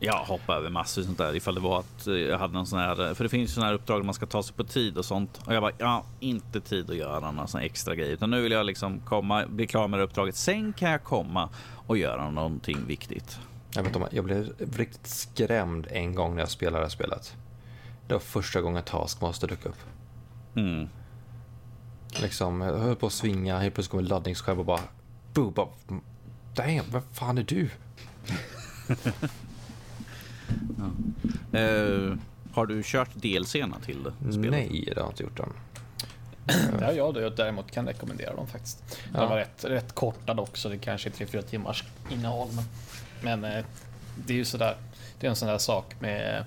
[0.03, 3.13] Jag hoppade över massor sånt där ifall det var att jag hade någon sån här,
[3.13, 5.05] för det finns ju såna här uppdrag där man ska ta sig på tid och
[5.05, 5.41] sånt.
[5.45, 8.51] Och jag bara, har inte tid att göra någon sån extra grej, utan nu vill
[8.51, 10.35] jag liksom komma, bli klar med det uppdraget.
[10.35, 11.49] Sen kan jag komma
[11.87, 13.39] och göra någonting viktigt.
[13.75, 17.35] Jag, vet, jag blev riktigt skrämd en gång när jag spelade det här spelet.
[18.07, 19.79] Det var första gången Taskmaster dök upp.
[20.55, 20.89] Mm.
[22.11, 24.81] Liksom, jag höll på att svinga, helt plötsligt kommer laddningsskärm och bara...
[25.33, 25.67] Boo, bara
[26.55, 27.69] Damn, vem fan är du?
[31.51, 31.59] ja.
[31.59, 32.17] uh,
[32.53, 34.51] har du kört DLCerna till spelet?
[34.51, 35.53] Nej, det har jag inte gjort än.
[36.79, 38.97] det har jag då, däremot kan rekommendera dem faktiskt.
[39.13, 39.19] Ja.
[39.19, 42.49] De var rätt, rätt korta dock, så det kanske är 3-4 timmars innehåll.
[43.21, 43.65] Men, men eh,
[44.25, 44.77] det är ju sådär,
[45.19, 46.45] det är en sån där sak med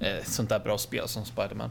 [0.00, 1.70] eh, sånt där bra spel som Spiderman.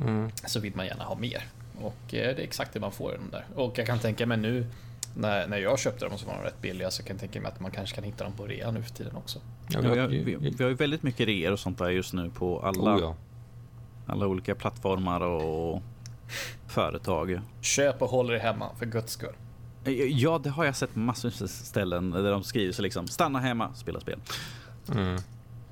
[0.00, 0.30] Mm.
[0.46, 1.44] Så vill man gärna ha mer.
[1.82, 3.44] Och eh, det är exakt det man får i de där.
[3.54, 4.66] Och jag kan tänka mig nu
[5.14, 7.48] när, när jag köpte dem så var de rätt billiga så jag kan tänka mig
[7.48, 9.38] att man kanske kan hitta dem på rea nu för tiden också.
[9.68, 12.30] Ja, vi, har, vi, vi, har ju väldigt mycket reor och sånt där just nu
[12.30, 13.16] på alla, oh, ja.
[14.06, 15.82] alla olika plattformar och
[16.66, 17.40] företag.
[17.60, 19.34] Köp och håll dig hemma för guds skull.
[20.10, 23.74] Ja, det har jag sett massor av ställen där de skriver så liksom stanna hemma,
[23.74, 24.18] spela spel.
[24.92, 25.18] Mm.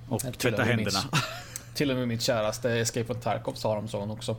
[0.09, 0.99] Och tvätta händerna.
[1.75, 4.37] Till och med mitt käraste Escape from Tarkov så har de sån också.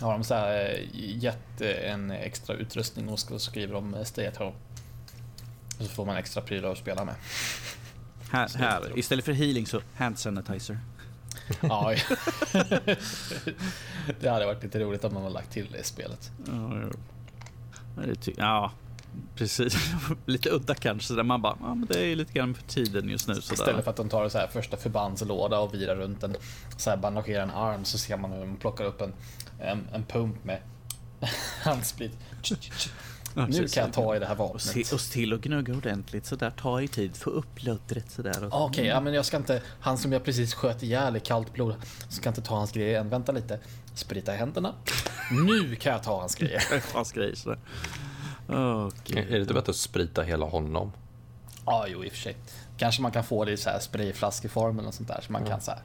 [0.00, 4.26] Har de så här eh, gett eh, en extra utrustning och så skriver de Stay
[4.26, 4.56] at home.
[5.78, 7.14] Och så får man extra prylar att spela med.
[8.30, 8.98] Här, här.
[8.98, 10.78] istället för healing så hand sanitizer.
[11.60, 11.94] Ja,
[14.20, 16.30] det hade varit lite roligt om man hade lagt till det i spelet.
[16.46, 16.82] Ja,
[18.36, 18.72] ja.
[19.34, 19.74] Precis.
[20.26, 21.14] lite udda kanske.
[21.14, 23.34] Där man bara, ja, men det är lite grann för tiden just nu.
[23.34, 23.54] Sådär.
[23.54, 26.36] Istället för att de tar så här första förbandslåda och virar runt en,
[26.76, 29.12] så här bandagerar en arm så ser man hur de plockar upp en,
[29.60, 30.60] en, en pump med
[31.62, 32.12] handsprit.
[33.34, 34.92] Ja, Nu kan jag ta i det här vapnet.
[34.92, 36.50] och se till att gnugga ordentligt sådär.
[36.50, 37.16] Ta i tid.
[37.16, 37.60] Få upp
[38.08, 38.44] sådär.
[38.44, 38.64] Och...
[38.64, 41.74] Okej, ja, men jag ska inte, han som jag precis sköt ihjäl i kallt blod,
[42.08, 43.08] ska inte ta hans grejer än.
[43.08, 43.60] Vänta lite.
[43.94, 44.74] Sprita händerna.
[45.30, 46.62] Nu kan jag ta hans grejer.
[46.94, 47.58] Hans grejer sådär.
[49.04, 49.18] Gud.
[49.18, 50.92] Är det inte bättre att sprita hela honom?
[51.66, 52.36] Ja, jo i och för sig.
[52.76, 55.60] Kanske man kan få det i så här sprayflaskeform eller sånt där så man kan
[55.60, 55.80] så här.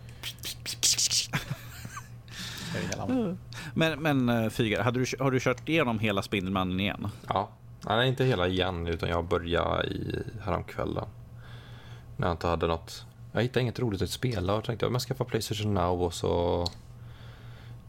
[3.73, 7.07] Men, men eh, Fygar, hade du, har du kört igenom hela Spindelmannen igen?
[7.27, 7.49] Ja.
[7.81, 11.05] Nej, inte hela igen, utan jag började i häromkvällen.
[12.17, 13.05] När jag inte hade något...
[13.31, 16.65] Jag hittade inget roligt att spela och tänkte att jag skaffa Playstation Now och så...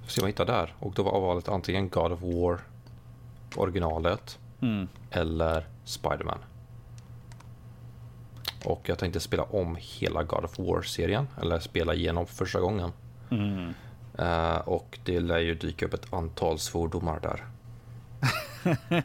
[0.06, 0.74] Se vad jag hittar där.
[0.78, 2.60] Och då var valet antingen God of War,
[3.56, 4.88] originalet, Mm.
[5.11, 6.38] eller Spiderman.
[8.64, 12.92] Och jag tänkte spela om hela God of War-serien, eller spela igenom för första gången.
[13.31, 13.74] Mm.
[14.18, 17.44] Eh, och det lär ju dyka upp ett antal svordomar där.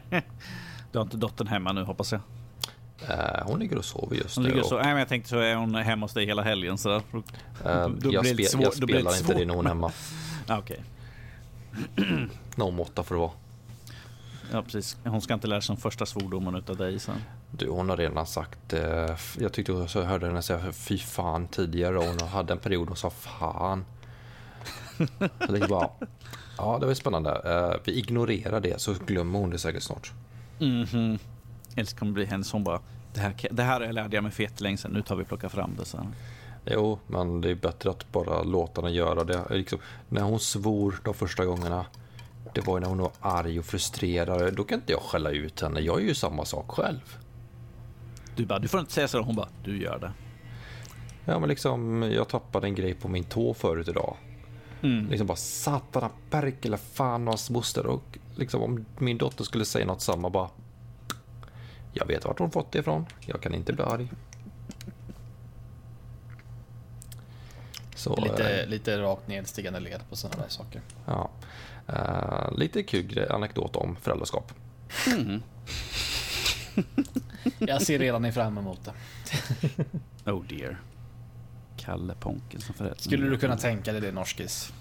[0.92, 2.20] Du har inte dottern hemma nu hoppas jag?
[3.08, 4.50] Eh, hon ligger och sover just Hon nu.
[4.50, 6.94] ligger och, nej, men jag tänkte så är hon hemma hos dig hela helgen så
[6.96, 7.02] eh,
[7.88, 9.92] då jag, spe- jag spelar inte det när hon är hemma.
[10.46, 10.82] Ah, Okej,
[12.56, 13.30] Någon måtta får det vara.
[14.52, 14.96] Ja precis.
[15.04, 17.22] Hon ska inte lära sig den första svordomen utav dig sen.
[17.50, 18.72] Du, hon har redan sagt...
[18.72, 22.88] Eh, jag tyckte jag hörde henne säga fy fan tidigare och hon hade en period
[22.88, 23.84] hon sa fan.
[25.18, 25.90] Tänkte bara,
[26.56, 27.30] ja det var spännande.
[27.30, 30.12] Eh, vi ignorerar det så glömmer hon det säkert snart.
[30.58, 31.18] Mhm.
[31.76, 32.80] Eller så kommer det bli hennes hon bara,
[33.14, 35.48] det här, det här lärde jag mig för jättelänge sedan, nu tar vi och plockar
[35.48, 36.14] fram det sen.
[36.64, 39.44] Jo, men det är bättre att bara låta henne göra det.
[39.50, 41.86] Liksom, när hon svor de första gångerna,
[42.54, 44.54] det var ju när hon var arg och frustrerad.
[44.54, 45.80] Då kan inte jag skälla ut henne.
[45.80, 47.16] Jag är ju samma sak själv.
[48.36, 50.12] Du bara, du får inte säga så, hon bara, du gör det.
[51.24, 54.16] Ja, men liksom, jag tappade en grej på min tå förut idag.
[54.82, 55.08] Mm.
[55.08, 57.86] Liksom bara satana perkele fan och hans moster.
[57.86, 60.48] Och liksom om min dotter skulle säga något samma bara.
[61.92, 63.06] Jag vet vart hon fått det ifrån.
[63.20, 64.08] Jag kan inte bli arg.
[67.94, 70.80] Så, Lite, eh, lite rakt nedstigande led på sådana där saker.
[71.06, 71.30] ja.
[71.92, 74.52] Eh, lite kul anekdot om föräldraskap.
[77.58, 78.92] Jag ser redan fram emot det.
[80.32, 80.80] Oh dear.
[81.76, 83.00] Kalle Ponken som förälder.
[83.00, 84.72] Skulle du kunna tänka dig det Norskis?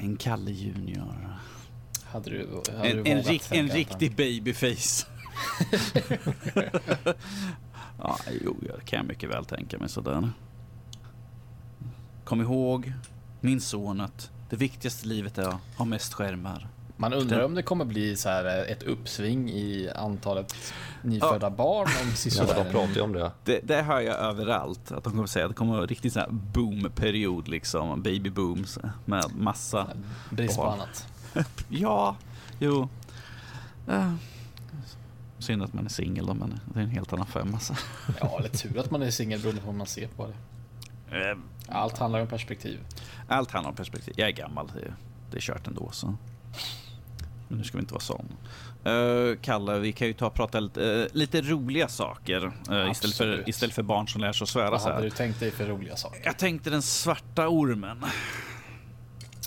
[0.00, 1.38] En Kalle Junior.
[2.04, 5.06] Hade du, hade En, du en, rik, en riktig babyface.
[7.98, 10.30] ja, jo, jag kan mycket väl tänka mig sådär.
[12.24, 12.92] Kom ihåg,
[13.40, 16.68] min son, att det viktigaste i livet är att ha mest skärmar.
[16.96, 20.54] Man undrar om det kommer bli så här eh, ett uppsving i antalet
[21.02, 22.12] nyfödda barn om
[22.48, 23.30] Ja, de pratar ju om det.
[23.44, 24.92] Det, det hör jag överallt.
[24.92, 28.02] Att de kommer säga att det kommer vara riktigt sån här boom-period liksom.
[28.02, 29.88] Baby booms med massa.
[30.30, 31.06] brist på annat.
[31.68, 32.16] Ja,
[32.58, 32.88] jo.
[33.88, 34.14] Uh,
[35.38, 37.60] synd att man är singel då, men det är en helt annan femma.
[37.60, 37.74] så.
[38.20, 40.34] Ja, eller tur att man är singel beroende på hur man ser på det.
[41.72, 42.80] Eh, Allt handlar om perspektiv.
[43.28, 44.14] Allt handlar om perspektiv.
[44.16, 44.94] Jag är gammal, det är,
[45.30, 45.88] det är kört ändå.
[45.92, 46.16] Så.
[47.48, 48.26] Men nu ska vi inte vara sån.
[48.86, 53.16] Uh, Kalle, vi kan ju ta och prata lite, eh, lite roliga saker uh, istället,
[53.16, 55.04] för, istället för barn som lär sig att svära Vad så hade här.
[55.04, 56.20] du tänkt dig för roliga saker?
[56.24, 58.04] Jag tänkte den svarta ormen.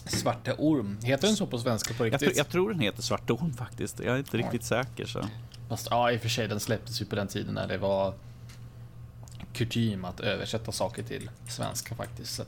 [0.07, 2.29] Svarte orm, heter den så på svenska på Jag, riktigt?
[2.29, 3.99] tr- jag tror den heter Svart orm faktiskt.
[3.99, 4.43] Jag är inte Oj.
[4.43, 5.05] riktigt säker.
[5.05, 5.21] Så.
[5.69, 8.13] Fast ja, i och för sig, den släpptes ju på den tiden när det var
[9.53, 12.41] kutym att översätta saker till svenska faktiskt.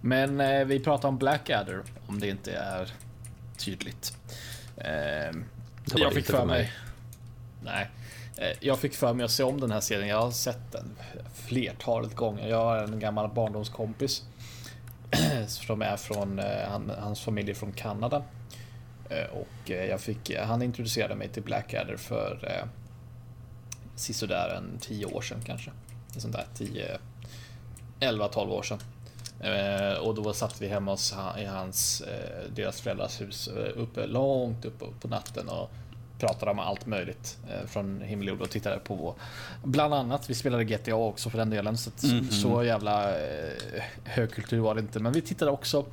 [0.00, 2.92] Men eh, vi pratar om Blackadder, om det inte är
[3.56, 4.16] tydligt.
[4.76, 5.36] Eh,
[5.94, 6.58] jag fick för för mig.
[6.62, 6.72] mig...
[7.64, 7.90] Nej.
[8.36, 10.08] Eh, Jag fick för mig att se om den här serien.
[10.08, 10.96] Jag har sett den
[11.34, 12.48] flertalet gånger.
[12.48, 14.22] Jag har en gammal barndomskompis
[15.46, 18.22] som är från, eh, han, hans familj är från Kanada.
[19.10, 22.64] Eh, Och eh, jag fick, han introducerade mig till Blackadder för
[23.96, 25.70] sisådär en 10 år sedan kanske.
[26.14, 26.98] En sån där 10,
[28.00, 28.78] 11-12 år sedan.
[29.40, 34.06] Eh, och då satt vi hemma hos i hans, eh, deras föräldrars hus eh, uppe
[34.06, 35.70] långt uppe på natten och
[36.18, 39.14] pratade om allt möjligt från himmel och jord och tittade på
[39.64, 40.30] bland annat.
[40.30, 42.30] Vi spelade GTA också för den delen så att Mhm.
[42.30, 43.14] så jävla
[44.04, 45.00] högkultur var det inte.
[45.00, 45.84] Men vi tittade också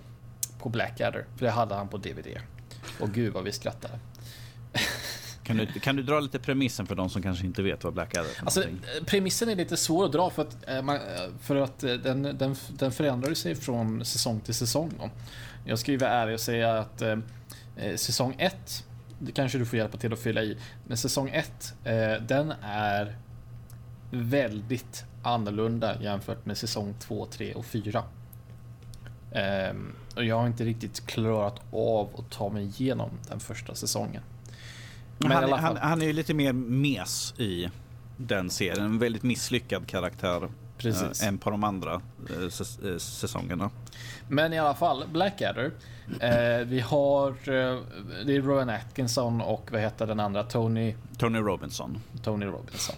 [0.59, 2.27] på Blackadder för det hade han på DVD.
[2.99, 3.99] Och gud vad vi skrattade.
[5.49, 8.29] Kan du, kan du dra lite premissen för de som kanske inte vet vad Blackadder
[8.29, 11.01] är för Alltså, eh, premissen är lite svår att dra för att, eh, man, eh,
[11.41, 14.91] för att eh, den, den, den förändrar sig från säsong till säsong.
[14.99, 15.09] Då.
[15.65, 17.17] Jag ska ju vara ärlig och säga att eh,
[17.77, 18.85] eh, säsong 1,
[19.19, 21.93] det kanske du får hjälpa till att fylla i, men säsong 1, eh,
[22.27, 23.17] den är
[24.11, 28.03] väldigt annorlunda jämfört med säsong 2, 3 och 4.
[29.31, 34.23] Ehm, och jag har inte riktigt klarat av att ta mig igenom den första säsongen.
[35.19, 37.69] Men han, han, han är ju lite mer mes i
[38.17, 38.85] den serien.
[38.85, 41.21] En väldigt misslyckad karaktär Precis.
[41.21, 42.01] eh, än på de andra
[42.49, 43.69] säs- eh, säsongerna.
[44.29, 45.71] Men i alla fall, Blackadder.
[46.65, 47.35] Vi har,
[48.25, 50.43] det är Rowan Atkinson och vad heter den andra?
[50.43, 52.01] Tony, Tony Robinson.
[52.23, 52.95] Tony Robinson.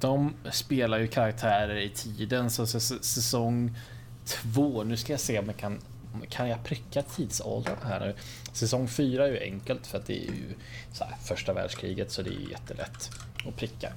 [0.00, 3.76] De spelar ju karaktärer i tiden, så säs- säsong
[4.24, 5.78] två, nu ska jag se om jag kan,
[6.28, 8.14] kan jag pricka tidsåldern här nu?
[8.52, 10.54] Säsong 4 är ju enkelt för att det är ju
[10.92, 13.10] så här, första världskriget så det är ju jättelätt
[13.48, 13.92] att pricka.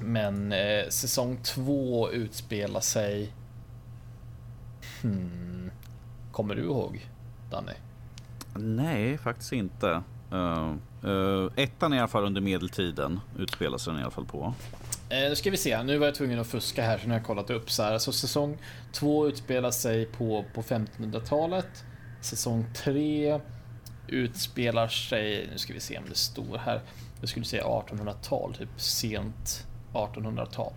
[0.00, 3.32] Men eh, säsong 2 utspelar sig...
[5.02, 5.70] Hmm,
[6.32, 7.08] kommer du ihåg,
[7.50, 7.72] Danny?
[8.54, 10.02] Nej, faktiskt inte.
[10.32, 10.74] Uh,
[11.04, 13.20] uh, ettan är i alla fall under medeltiden.
[13.38, 14.54] Utspelar sig den i alla fall på.
[15.10, 17.18] Eh, nu ska vi se, nu var jag tvungen att fuska här så nu har
[17.18, 17.98] jag kollat upp så här.
[17.98, 18.58] Så säsong
[18.92, 21.84] två utspelar sig på, på 1500-talet.
[22.20, 23.40] Säsong tre
[24.08, 26.80] utspelar sig, nu ska vi se om det står här.
[27.20, 30.72] Jag skulle säga 1800-tal, typ sent 1800-tal.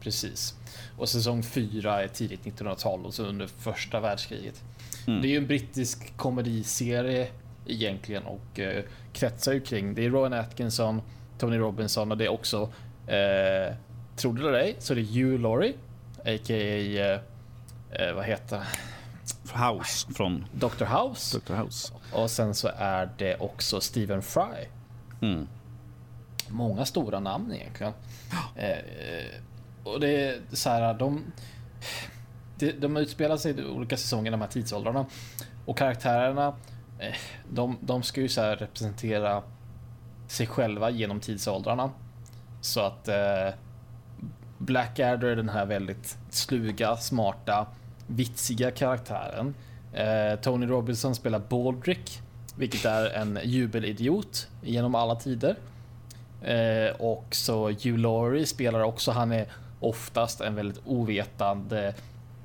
[0.00, 0.54] Precis.
[0.98, 4.62] Och säsong fyra är tidigt 1900-tal och så under första världskriget.
[5.06, 5.22] Mm.
[5.22, 7.28] Det är ju en brittisk komediserie
[7.66, 11.02] egentligen och eh, kretsar ju kring, det är Rowan Atkinson,
[11.38, 12.72] Tony Robinson och det är också,
[13.06, 13.74] eh,
[14.16, 15.74] tror det eller ej, så det är Hugh Laurie,
[16.18, 16.54] a.k.a.
[16.54, 17.20] Eh,
[17.90, 18.62] eh, vad heter?
[19.54, 20.84] House från Dr.
[20.84, 21.38] House.
[21.38, 21.54] Dr.
[21.54, 21.92] House.
[22.12, 24.66] Och sen så är det också Stephen Fry.
[25.22, 25.48] Mm.
[26.48, 27.92] Många stora namn egentligen.
[28.56, 28.78] Eh,
[29.84, 31.24] och det är så här, de,
[32.58, 35.06] de, de utspelar sig i olika säsonger, de här tidsåldrarna.
[35.66, 36.54] Och karaktärerna,
[36.98, 37.14] eh,
[37.50, 39.42] de, de ska ju så här representera
[40.28, 41.90] sig själva genom tidsåldrarna.
[42.66, 43.54] Så att eh,
[44.58, 47.66] Blackadder är den här väldigt sluga, smarta,
[48.06, 49.54] vitsiga karaktären.
[49.92, 52.22] Eh, Tony Robinson spelar Baldrick,
[52.56, 55.56] vilket är en jubelidiot genom alla tider.
[56.42, 59.46] Eh, och så Hugh Laurie spelar också, han är
[59.80, 61.94] oftast en väldigt ovetande,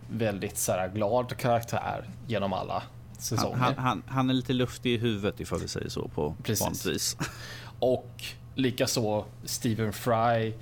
[0.09, 2.83] väldigt så här, glad karaktär genom alla
[3.17, 3.55] säsonger.
[3.55, 6.61] Han, han, han, han är lite luftig i huvudet ifall vi säger så på Precis.
[6.61, 7.17] vanligtvis.
[7.79, 8.23] Och
[8.55, 10.53] likaså Stephen Fry.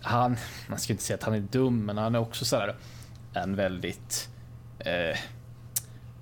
[0.00, 0.36] Han,
[0.68, 2.76] man ska inte säga att han är dum, men han är också så här
[3.34, 4.28] en väldigt...
[4.78, 5.18] Eh,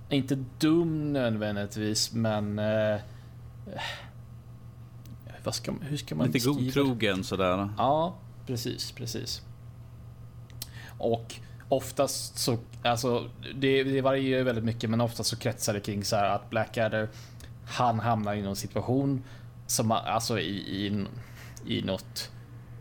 [0.09, 2.59] inte dum nödvändigtvis, men...
[2.59, 3.01] Eh,
[5.45, 7.69] vad ska, hur ska man Lite godtrogen sådär.
[7.79, 8.15] Ja,
[8.47, 9.43] precis, precis.
[10.99, 11.35] Och
[11.69, 16.17] oftast så, alltså det, det varierar väldigt mycket, men oftast så kretsar det kring så
[16.17, 17.09] här att Blackadder,
[17.67, 19.23] han hamnar i någon situation
[19.67, 21.07] som, man- alltså i, i,
[21.67, 22.31] i något,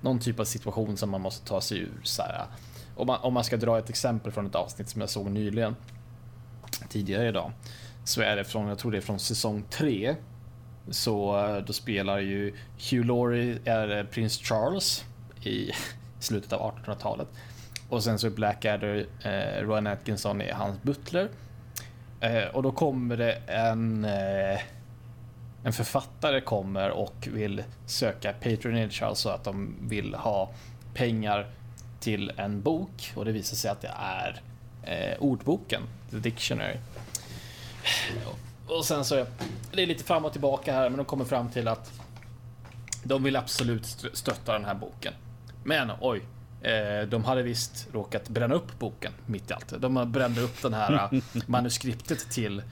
[0.01, 1.91] någon typ av situation som man måste ta sig ur.
[2.03, 2.45] Så här.
[2.95, 5.75] Om, man, om man ska dra ett exempel från ett avsnitt som jag såg nyligen,
[6.89, 7.51] tidigare idag,
[8.03, 10.15] så är det från, jag tror det är från säsong 3.
[10.89, 12.53] Så eh, då spelar ju
[12.91, 15.03] Hugh Laurie är eh, prins Charles
[15.43, 15.71] i
[16.19, 17.27] slutet av 1800-talet.
[17.89, 21.29] Och sen så är Blackadder, eh, Rowan Atkinson är hans butler.
[22.19, 24.59] Eh, och då kommer det en, eh,
[25.63, 30.51] en författare kommer och vill söka patronage, alltså att de vill ha
[30.93, 31.47] pengar
[31.99, 33.11] till en bok.
[33.15, 34.41] Och det visar sig att det är
[34.83, 36.77] eh, ordboken, The Dictionary.
[38.67, 39.25] Och sen så,
[39.71, 41.91] det är lite fram och tillbaka här, men de kommer fram till att
[43.03, 45.13] de vill absolut st- stötta den här boken.
[45.63, 46.21] Men oj,
[46.61, 49.73] eh, de hade visst råkat bränna upp boken mitt i allt.
[49.81, 52.63] De brände upp den här eh, manuskriptet till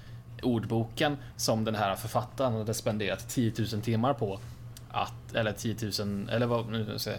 [0.44, 4.40] ordboken som den här författaren hade spenderat 10 000 timmar på.
[4.92, 5.76] Att, eller 10
[6.06, 7.18] 000, eller vad nu ska jag säga,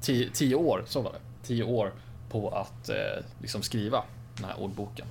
[0.00, 1.18] 10, 10 år, så var det.
[1.46, 1.92] 10 år
[2.30, 4.02] på att eh, liksom skriva
[4.36, 5.06] den här ordboken.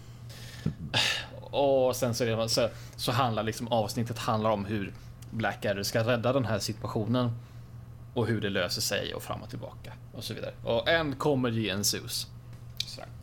[1.42, 4.94] Och sen så, är det, så, så handlar liksom avsnittet handlar om hur
[5.32, 7.32] Blackadder ska rädda den här situationen
[8.14, 10.54] och hur det löser sig och fram och tillbaka och så vidare.
[10.64, 12.28] Och en comedy ensues.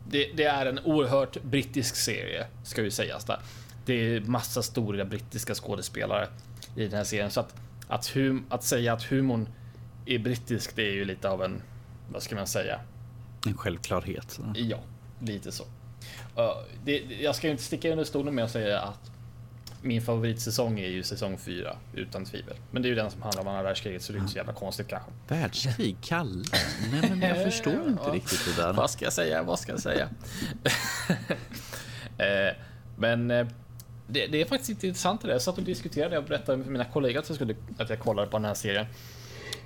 [0.08, 3.38] Det, det är en oerhört brittisk serie ska ju sägas där.
[3.84, 6.28] Det är massa stora brittiska skådespelare
[6.76, 7.30] i den här serien.
[7.30, 7.54] Så att,
[7.88, 9.48] att, hum, att säga att humorn
[10.06, 11.62] är brittisk, det är ju lite av en,
[12.08, 12.80] vad ska man säga?
[13.46, 14.40] En självklarhet.
[14.54, 14.78] Ja,
[15.20, 15.62] lite så.
[15.62, 15.68] Uh,
[16.84, 19.10] det, jag ska inte sticka under stolen med att säga att
[19.82, 22.56] min favoritsäsong är ju säsong 4 utan tvivel.
[22.70, 24.38] Men det är ju den som handlar om andra världskriget så det är inte så
[24.38, 25.10] jävla konstigt kanske.
[25.28, 26.44] Världskrig, Kalle?
[26.92, 28.72] Nej, men jag förstår inte riktigt det där.
[28.72, 29.42] Vad ska jag säga?
[29.42, 30.08] Vad ska jag säga?
[32.18, 32.54] Eh,
[32.96, 33.46] Men eh,
[34.06, 35.34] det, det är faktiskt inte intressant det där.
[35.34, 38.28] Jag satt och diskuterade och berättade för mina kollegor att jag, skulle, att jag kollade
[38.28, 38.86] på den här serien.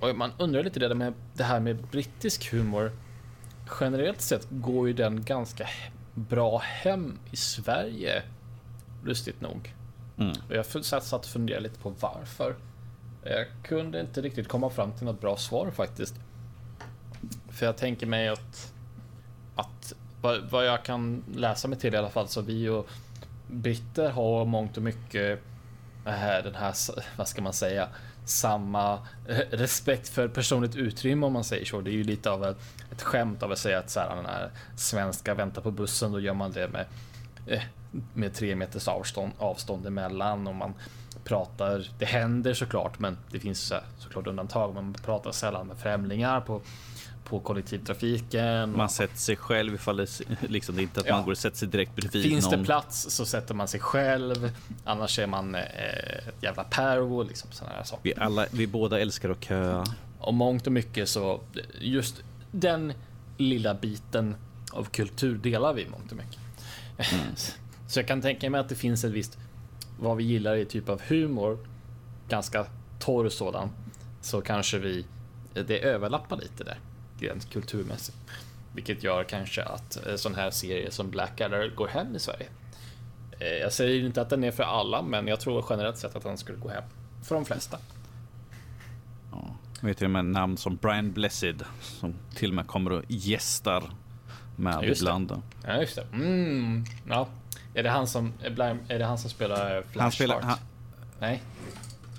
[0.00, 2.92] Och man undrar lite det med det här med brittisk humor.
[3.80, 5.68] Generellt sett går ju den ganska
[6.14, 8.22] bra hem i Sverige.
[9.04, 9.74] Lustigt nog.
[10.18, 10.32] Mm.
[10.48, 12.56] Och jag satt och funderade lite på varför.
[13.24, 16.14] Jag kunde inte riktigt komma fram till något bra svar faktiskt.
[17.48, 18.72] För jag tänker mig att,
[19.56, 22.88] att vad, vad jag kan läsa mig till i alla fall så vi och
[23.46, 25.40] britter har mångt och mycket
[26.04, 26.74] eh, den här,
[27.16, 27.88] vad ska man säga,
[28.24, 28.94] samma
[29.28, 31.80] eh, respekt för personligt utrymme om man säger så.
[31.80, 32.56] Det är ju lite av ett,
[32.92, 36.20] ett skämt av att säga att så här, den här svenska väntar på bussen, då
[36.20, 36.86] gör man det med,
[37.46, 37.62] eh,
[38.14, 40.74] med tre meters avstånd, avstånd emellan och man
[41.24, 46.62] pratar, det händer såklart, men det finns såklart undantag, man pratar sällan med främlingar på,
[47.28, 48.76] på kollektivtrafiken.
[48.76, 51.16] Man sätter sig själv ifall det, liksom, det är inte att Ja.
[51.16, 52.58] man går och sätter sig direkt bredvid Finns någon.
[52.58, 54.50] det plats så sätter man sig själv.
[54.84, 57.98] Annars är man eh, ett jävla pervo, liksom saker.
[58.02, 59.84] Vi, alla, vi båda älskar att köa.
[60.18, 61.40] Och mångt och mycket så
[61.80, 62.92] just den
[63.36, 64.36] lilla biten
[64.72, 66.40] av kultur delar vi mångt och mycket.
[67.88, 69.38] Så jag kan tänka mig att det finns ett visst
[70.00, 71.58] vad vi gillar i typ av humor,
[72.28, 72.66] ganska
[72.98, 73.70] torr sådan,
[74.20, 75.04] så kanske vi
[75.66, 76.78] det överlappar lite där
[77.20, 78.16] rent kulturmässigt.
[78.74, 82.46] Vilket gör kanske att eh, sån här serie som Blackadder går hem i Sverige.
[83.40, 86.22] Eh, Jag säger inte att den är för alla, men jag tror generellt sett att
[86.22, 86.84] den skulle gå hem
[87.22, 87.78] för de flesta.
[89.32, 89.56] Ja.
[89.80, 93.02] Jag vet till och med namn som Brian Blessed som till och med kommer och
[93.08, 93.84] gästar
[94.56, 95.04] med Just det.
[95.04, 95.42] ibland.
[95.66, 96.02] Ja, just det.
[96.12, 97.28] Mm, ja.
[97.74, 98.32] Är det han som,
[98.88, 100.58] är det han som spelar Flash Han spelar, han,
[101.20, 101.42] Nej.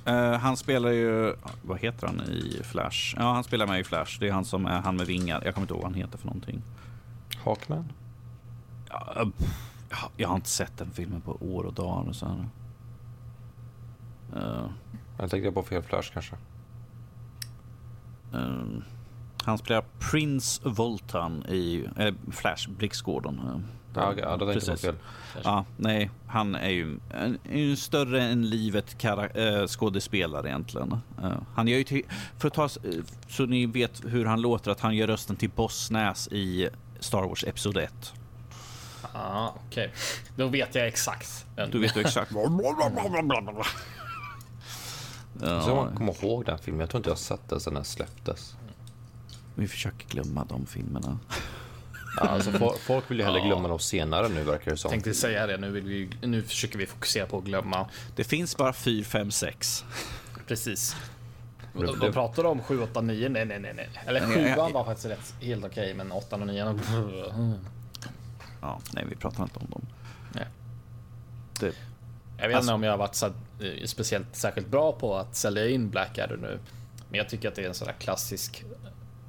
[0.07, 3.15] Eh, han spelar ju, vad heter han i Flash?
[3.17, 4.19] Ja, han spelar med i Flash.
[4.19, 5.41] Det är han som är han med vingar.
[5.45, 6.61] Jag kommer inte ihåg vad han heter för någonting.
[7.43, 7.91] Hawkman?
[8.89, 9.25] Ja,
[10.17, 12.09] jag har inte sett den filmen på år och dagar.
[12.09, 12.25] Och så.
[14.35, 14.65] Eh,
[15.19, 16.35] Jag tänkte på fel Flash kanske.
[19.47, 23.39] Han spelar Prince Voltan i eh, Flash, Blixtgården.
[23.39, 23.59] eh.
[23.95, 24.85] Ja, ja, då tänkte jag på Precis.
[24.85, 24.95] fel.
[25.43, 30.91] Ja, nej, han är ju en, en större än livet kara- äh, skådespelare egentligen.
[31.23, 32.01] Eh, han gör ju till,
[32.37, 32.69] för att ta,
[33.27, 36.69] så ni vet hur han låter, att han gör rösten till Boss Nass i
[36.99, 38.13] Star Wars Episod 1.
[39.13, 39.93] Ah, okej.
[40.35, 41.45] Då vet jag exakt.
[41.71, 42.31] Du vet ju exakt.
[42.33, 42.59] Så man
[45.67, 46.79] ja, kommer ihåg den filmen.
[46.79, 48.55] Jag tror inte jag har sett den sedan den släpptes.
[49.57, 51.19] Vi försöker glömma de filmerna.
[52.19, 53.45] Ja, alltså, fo- folk vill ju hellre Ja.
[53.45, 54.91] glömma dem senare nu verkar det som.
[54.91, 55.57] Tänkte säga det.
[55.57, 57.89] Nu, vill vi, nu försöker vi fokusera på att glömma.
[58.15, 59.85] Det finns bara 4, 5, 6.
[60.47, 60.95] Precis.
[61.73, 63.29] De, de pratar om 7, 8, 9.
[63.29, 63.73] Nej, nej, nej.
[63.75, 63.89] nej.
[64.05, 66.79] Eller Nej, 7 jag- var faktiskt rätt, helt okej, men 8 och 9.
[68.61, 69.81] Ja, nej, vi pratar inte om dem.
[70.33, 70.45] Nej.
[71.59, 71.73] Det,
[72.37, 73.31] Jag vet Alltså- inte om jag har varit så, eh,
[73.85, 76.59] speciellt särskilt bra på att sälja in Blackadder nu.
[77.09, 78.63] Men jag tycker att det är en sån där klassisk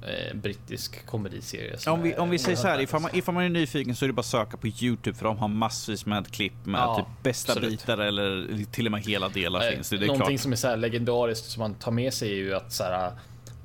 [0.01, 1.77] eh, brittisk komediserie.
[1.87, 4.07] om, vi, om vi säger så här, ifall man, ifall man är nyfiken så är
[4.07, 7.23] det bara att söka på Youtube för de har massvis med klipp med Ja, typ
[7.23, 7.71] bästa absolut.
[7.71, 9.97] bitar eller till och med hela delar Eh, finns det.
[9.97, 10.41] det är Någonting klart.
[10.41, 13.11] som är så här legendariskt som man tar med sig är ju att så här,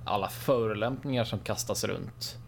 [0.04, 2.38] alla förolämpningar som kastas runt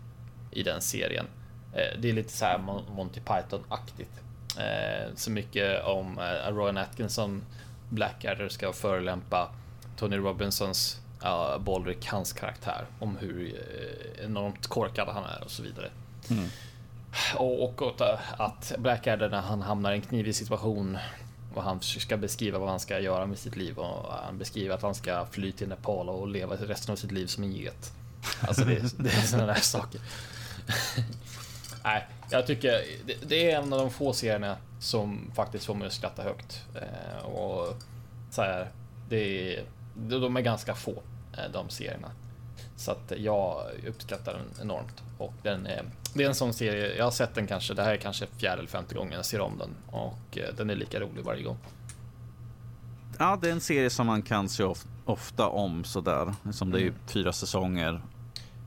[0.51, 1.26] i den serien.
[1.72, 4.11] Eh, det är lite så här Mon- Monty Python-aktigt.
[4.59, 7.43] Eh, så mycket om eh, Rowan Atkinson,
[7.89, 9.49] Blackadder ska förolämpa
[9.97, 15.62] Tony Robinsons uh, Baldrick, hans karaktär, om hur eh, enormt korkad han är och så
[15.62, 15.90] vidare.
[16.30, 16.48] Mm.
[17.36, 18.00] Och, och, och
[18.38, 20.98] att Blackadder när han hamnar i en knivig situation
[21.54, 24.82] och han ska beskriva vad han ska göra med sitt liv och han beskriver att
[24.82, 27.92] han ska fly till Nepal och leva resten av sitt liv som en get.
[28.40, 30.00] Alltså det, det är sådana där saker.
[31.84, 32.72] Nej, jag tycker
[33.06, 36.62] det, det är en av de få serierna som faktiskt får mig att skratta högt.
[36.74, 37.76] Eh, och
[38.30, 38.68] så här,
[39.08, 39.64] det är,
[39.94, 41.15] de är ganska få, eh,
[41.53, 42.09] de serierna.
[42.76, 45.03] Så att jag uppskattar den enormt.
[45.18, 45.84] Och den är,
[46.14, 48.59] det är en sån serie, jag har sett den kanske, det här är kanske fjärde
[48.59, 49.70] eller femte gången jag ser om den.
[50.01, 51.57] Och eh, den är lika rolig varje gång.
[53.18, 56.34] Ja, det är en serie som man kan se of, ofta om sådär.
[56.53, 56.95] Som det är Mm.
[57.07, 58.01] fyra säsonger.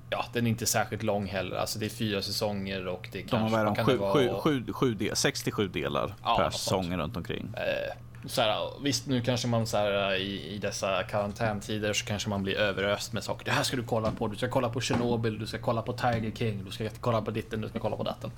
[0.09, 1.55] Ja, den är inte särskilt lång heller.
[1.57, 4.13] Alltså det är fyra säsonger och det De har kanske om kan sju, vara?
[4.13, 7.53] sju, sju, sju del, 67 delar Ja, per säsong runt omkring.
[7.53, 7.95] Eh,
[8.25, 12.43] så här, visst, nu kanske man så här, i, i dessa karantäntider så kanske man
[12.43, 13.45] blir överöst med saker.
[13.45, 14.27] Det här ska du kolla på.
[14.27, 17.31] Du ska kolla på Chernobyl, du ska kolla på Tiger King, du ska kolla på
[17.31, 18.31] ditten, du ska kolla på datten.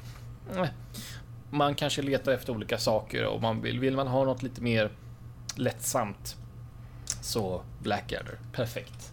[0.55, 0.67] Mm.
[1.49, 4.91] Man kanske letar efter olika saker och man vill, vill man ha något lite mer
[5.55, 6.35] lättsamt
[7.21, 9.11] så Blackadder, perfekt.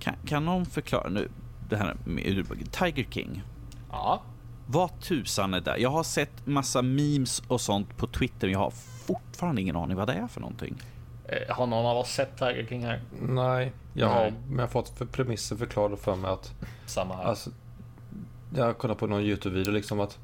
[0.00, 1.28] Kan, kan någon förklara nu
[1.68, 3.42] det här med Tiger King?
[3.90, 4.22] Ja,
[4.66, 5.76] Vad tusan är det?
[5.78, 8.72] Jag har sett massa memes och sånt på Twitter, jag har
[9.06, 10.82] fortfarande ingen aning vad det är för någonting.
[11.28, 13.00] eh, har någon av oss sett Tiger King här?
[13.20, 16.52] Nej, jag har, men jag har fått för premisser förklarade för mig att
[16.86, 17.24] Samma här.
[17.24, 17.50] Alltså,
[18.54, 20.18] jag kollade på någon YouTube-video liksom att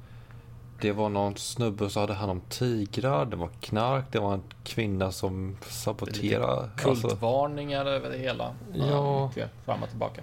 [0.80, 4.42] det var någon snubbe som hade hand om tigrar, det var knark, det var en
[4.64, 6.70] kvinna som saboterade.
[6.84, 8.54] Alltså, Kultvarningar över det hela.
[8.74, 9.26] Ja.
[9.26, 10.22] mycket Fram och tillbaka.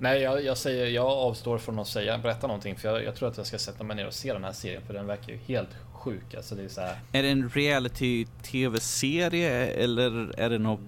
[0.00, 3.28] Nej, jag, jag säger, jag avstår från att säga, berätta någonting för jag, jag tror
[3.28, 5.38] att jag ska sätta mig ner och se den här serien för den verkar ju
[5.38, 5.68] helt
[5.98, 6.34] sjuk.
[6.34, 10.80] Alltså det är så här, Är det en reality-tv-serie eller är det något,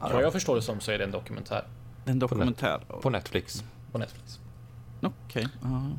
[0.00, 1.64] vad jag förstår det som så är det en dokumentär
[2.04, 2.80] en dokumentär?
[3.02, 3.64] på Netflix.
[3.92, 4.40] på Netflix.
[5.02, 5.48] Okej.
[5.62, 5.90] ja.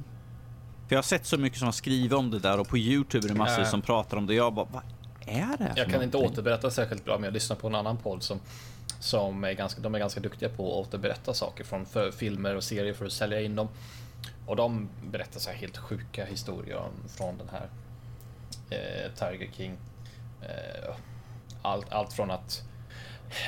[0.87, 3.27] För jag har sett så mycket som har skrivit om det där och på Youtube
[3.27, 3.65] är det massor Ja.
[3.65, 4.33] som pratar om det.
[4.33, 4.81] Jag bara, vad
[5.25, 6.33] är det Jag kan inte någonting?
[6.39, 8.39] återberätta särskilt bra, men jag lyssnar på en annan podd som
[8.99, 12.63] som är ganska, de är ganska duktiga på att återberätta saker från för, filmer och
[12.63, 13.67] serier för att sälja in dem.
[14.45, 17.67] Och de berättar så här helt sjuka historier om, från den här
[18.69, 19.77] eh, Tiger King.
[20.41, 20.95] Eh,
[21.61, 22.63] allt, allt från att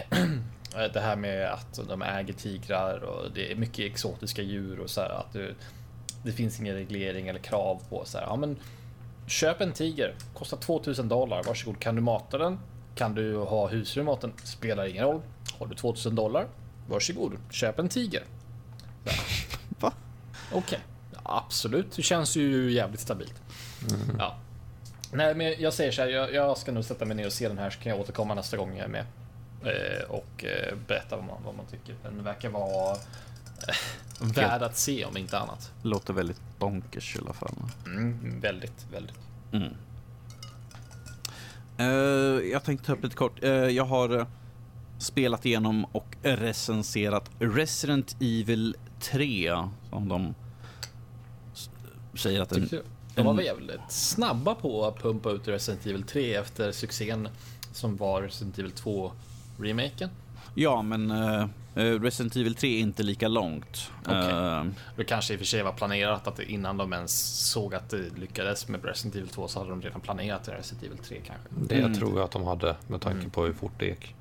[0.93, 5.01] det här med att de äger tigrar och det är mycket exotiska djur och så
[5.01, 5.55] här att du,
[6.24, 8.26] det finns ingen reglering eller krav på så här.
[8.26, 8.57] Ja, men
[9.28, 11.43] köp en tiger, kostar 2000 dollar.
[11.43, 12.59] Varsågod, kan du mata den?
[12.95, 14.34] Kan du ha husdjur i maten?
[14.43, 15.22] Spelar ingen roll.
[15.59, 16.47] Har du 2000 dollar?
[16.88, 18.24] Varsågod, köp en tiger.
[19.80, 19.93] Va?
[20.51, 20.80] Okej,
[21.13, 21.91] ja, absolut.
[21.95, 23.41] Det känns ju jävligt stabilt.
[24.17, 24.36] Ja.
[25.12, 26.10] Nej, men jag säger så här.
[26.10, 28.34] Jag, jag ska nog sätta mig ner och se den här så kan jag återkomma
[28.34, 29.05] nästa gång jag är med.
[29.64, 31.95] Eh, och eh, berätta vad man, vad man tycker.
[32.03, 33.76] Den verkar vara eh,
[34.36, 35.72] värd att se om inte annat.
[35.82, 37.55] Låter väldigt bonkers i alla fall.
[37.86, 39.20] Mm, väldigt, väldigt.
[39.51, 39.74] Mm.
[41.78, 43.43] Eh, jag tänkte ta upp lite kort.
[43.43, 44.28] Eh, jag har eh,
[44.97, 49.51] spelat igenom och recenserat Resident Evil 3.
[49.89, 50.36] Som de
[52.18, 52.70] säger att den...
[53.20, 57.28] De var väl jävligt snabba på att pumpa ut Resident Evil 3 efter succén
[57.72, 59.11] som var Resident Evil 2
[59.59, 60.09] remaken.
[60.55, 61.47] Ja, men eh,
[62.01, 63.91] Resident Evil 3 är inte lika långt.
[64.05, 64.17] Okej.
[64.30, 64.63] Eh,
[64.95, 68.17] Det kanske i och för sig var planerat att innan de ens såg att det
[68.17, 71.47] lyckades med Resident Evil 2 så hade de redan planerat Resident Evil 3 kanske.
[71.76, 71.93] Det Mm.
[71.97, 74.15] tror jag att de hade med tanke på hur fort det gick.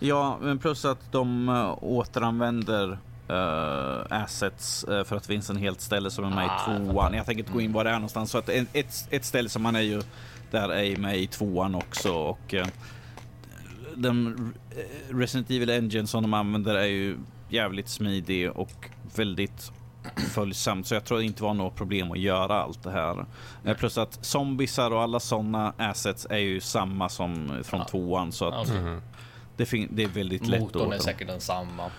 [0.00, 2.98] Ja, men plus att de uh, återanvänder
[3.32, 6.78] uh, assets uh, för att det finns en helt ställe som är med Ah, i
[6.86, 7.14] tvåan.
[7.14, 8.30] Jag tänker inte gå in var det är någonstans.
[8.30, 10.02] Så att ett, ett, ett ställe som man är ju
[10.50, 12.66] där är med i tvåan också och uh,
[13.96, 14.52] den
[15.10, 17.16] Resident Evil Engine som de använder är ju
[17.48, 19.72] jävligt smidig och väldigt
[20.34, 23.26] följsamt så jag tror inte det var något problem att göra allt det här.
[23.64, 27.86] Eh, Plus att zombisar och alla sådana assets är ju samma som från Ja.
[27.86, 29.00] tvåan så att Alltså,
[29.56, 31.90] det, fin- det är väldigt lätt Motorn är säkert densamma.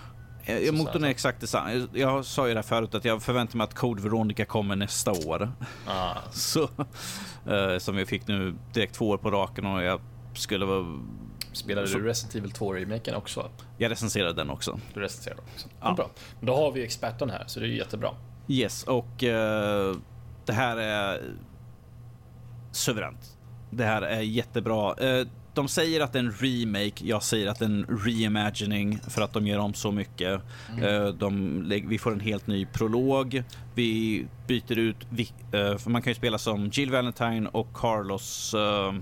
[0.46, 1.86] Eh, Motorn är exakt detsamma.
[1.92, 5.12] Jag sa ju det här förut att jag förväntar mig att Code Veronica kommer nästa
[5.12, 5.52] år.
[5.86, 6.62] Ah, Så,
[7.46, 10.00] eh, som jag fick nu direkt två år på raken och jag
[10.34, 10.84] skulle vara...
[11.52, 13.50] spelade Så- du Resident Evil 2 remaken också?
[13.78, 14.80] Jag recenserade den också.
[14.94, 15.68] Du recenserade också?
[15.80, 15.94] Ja.
[15.94, 16.10] Bra.
[16.40, 18.10] Då har vi experten här så det är jättebra.
[18.48, 19.96] Yes, och eh,
[20.46, 21.22] det här är
[22.72, 23.36] suveränt.
[23.70, 24.94] Det här är jättebra.
[25.54, 28.98] Eh, de säger att det är en remake, jag säger att det är en reimagining
[29.08, 30.40] för att de gör om så mycket.
[30.82, 33.42] Eh, de, vi får en helt ny prolog.
[33.74, 38.92] Vi byter ut, vi, eh, man kan ju spela som Jill Valentine och Carlos eh,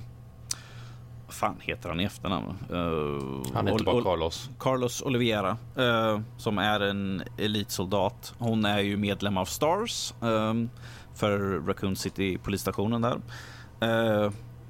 [1.26, 2.46] vad fan heter han i efternamn?
[2.70, 4.50] Eh, Han heter bara Carlos.
[4.58, 8.34] Carlos Oliveira, eh, som är en elitsoldat.
[8.38, 10.54] Hon är ju medlem av Stars eh,
[11.14, 13.20] för Raccoon City polisstationen där.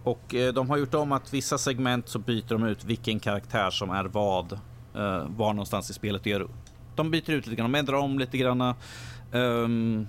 [0.05, 3.71] Och eh, de har gjort om att vissa segment så byter de ut vilken karaktär
[3.71, 6.27] som är vad, eh, var någonstans i spelet.
[6.27, 6.47] Gör,
[6.97, 8.61] de byter ut lite grann, de ändrar om lite grann.
[9.33, 10.07] ehm,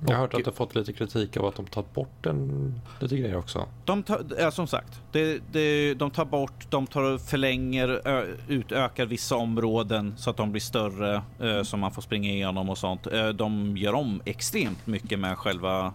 [0.00, 3.16] Jag har hört att har fått lite kritik av att de tagit bort en, lite
[3.16, 3.66] grejer också.
[3.84, 9.06] De tar, ja, som sagt, det, det, de tar bort, de tar förlänger, ö, utökar
[9.06, 13.06] vissa områden så att de blir större, eh, som man får springa igenom och sånt.
[13.06, 15.94] Eh, de gör om extremt mycket med själva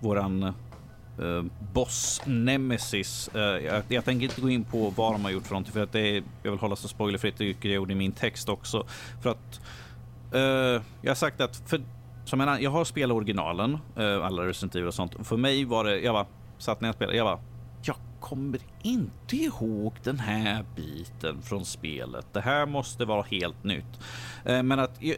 [0.00, 0.52] våran
[1.18, 1.42] eh,
[1.72, 3.30] boss Nemesis.
[3.34, 5.82] Eh, jag, jag tänker inte gå in på vad de har gjort för någonting för
[5.82, 8.86] att det är, jag vill hålla så spoilerfritt, vilket jag gjorde i min text också.
[9.22, 9.60] För att
[10.32, 11.80] eh, jag har sagt att för,
[12.24, 15.26] som en, jag har spelat originalen, eh, alla Resident Evil och sånt.
[15.26, 16.26] För mig var det, jag bara
[16.58, 17.40] satt när jag spelade, jag bara
[17.86, 22.26] jag kommer inte ihåg den här biten från spelet.
[22.32, 24.00] Det här måste vara helt nytt.
[24.44, 25.14] Eh, men att eh,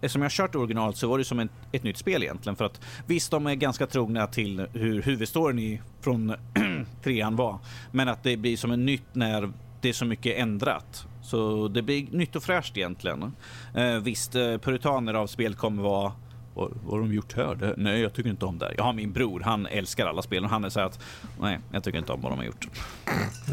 [0.00, 2.56] eftersom jag har kört originalet så var det som ett, ett nytt spel egentligen.
[2.56, 6.34] För att visst, de är ganska trogna till hur huvudstoryn i, från
[7.02, 7.58] trean var.
[7.90, 11.06] Men att det blir som en nytt när det är så mycket ändrat.
[11.22, 13.32] Så det blir nytt och fräscht egentligen.
[13.74, 16.12] Eh, visst, eh, puritaner av spel kommer vara
[16.54, 17.54] vad, vad har de gjort här?
[17.54, 18.74] Det, nej, jag tycker inte om det.
[18.76, 21.00] Jag har min bror, han älskar alla spel och han är så att
[21.40, 22.68] nej, jag tycker inte om vad de har gjort.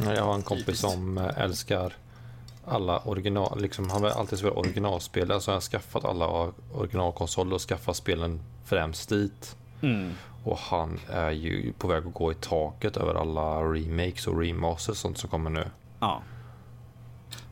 [0.06, 1.94] Jag har en kompis som eh, älskar
[2.66, 5.32] alla original, liksom, han vill alltid spela originalspel.
[5.32, 9.56] Alltså han har skaffat alla originalkonsoler och skaffat spelen främst dit.
[9.82, 10.14] Mm.
[10.44, 14.90] Och han är ju på väg att gå i taket över alla remakes och remasters
[14.90, 15.66] och sånt som kommer nu.
[16.00, 16.22] Ja.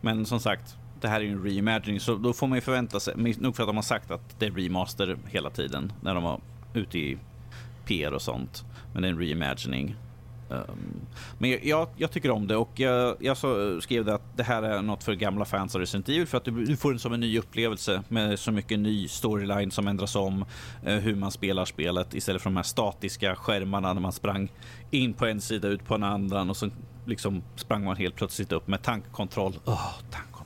[0.01, 2.99] Men som sagt, det här är ju en reimagining så då får man ju förvänta
[2.99, 6.23] sig, nog för att de har sagt att det är remaster hela tiden när de
[6.23, 6.41] var
[6.73, 7.17] ute i
[7.85, 8.65] PR och sånt.
[8.93, 9.95] Men det är en reimagining.
[10.49, 11.01] Um,
[11.37, 14.43] men jag, jag, tycker om det och jag, jag så, eh, skrev det att det
[14.43, 16.99] här är något för gamla fans av Resident Evil för att du, du får en
[16.99, 20.45] som en ny upplevelse med så mycket ny storyline som ändras om
[20.87, 24.51] uh, hur man spelar spelet istället för de här statiska skärmarna när man sprang
[24.91, 26.69] in på en sida ut på en annan och så
[27.05, 29.53] liksom sprang man helt plötsligt upp med tankkontroll.
[29.65, 30.36] Oh, tankkontroll.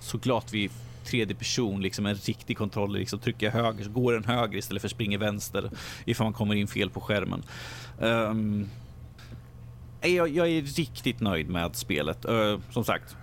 [0.00, 0.70] Så glatt vi
[1.04, 2.92] tredje person, liksom en riktig kontroll.
[2.92, 5.70] Liksom trycker jag höger så går den höger istället för springer vänster
[6.04, 7.42] ifall man kommer in fel på skärmen.
[7.98, 8.68] Um,
[10.00, 12.26] jag, jag, är riktigt nöjd med spelet.
[12.28, 13.16] Uh, som sagt,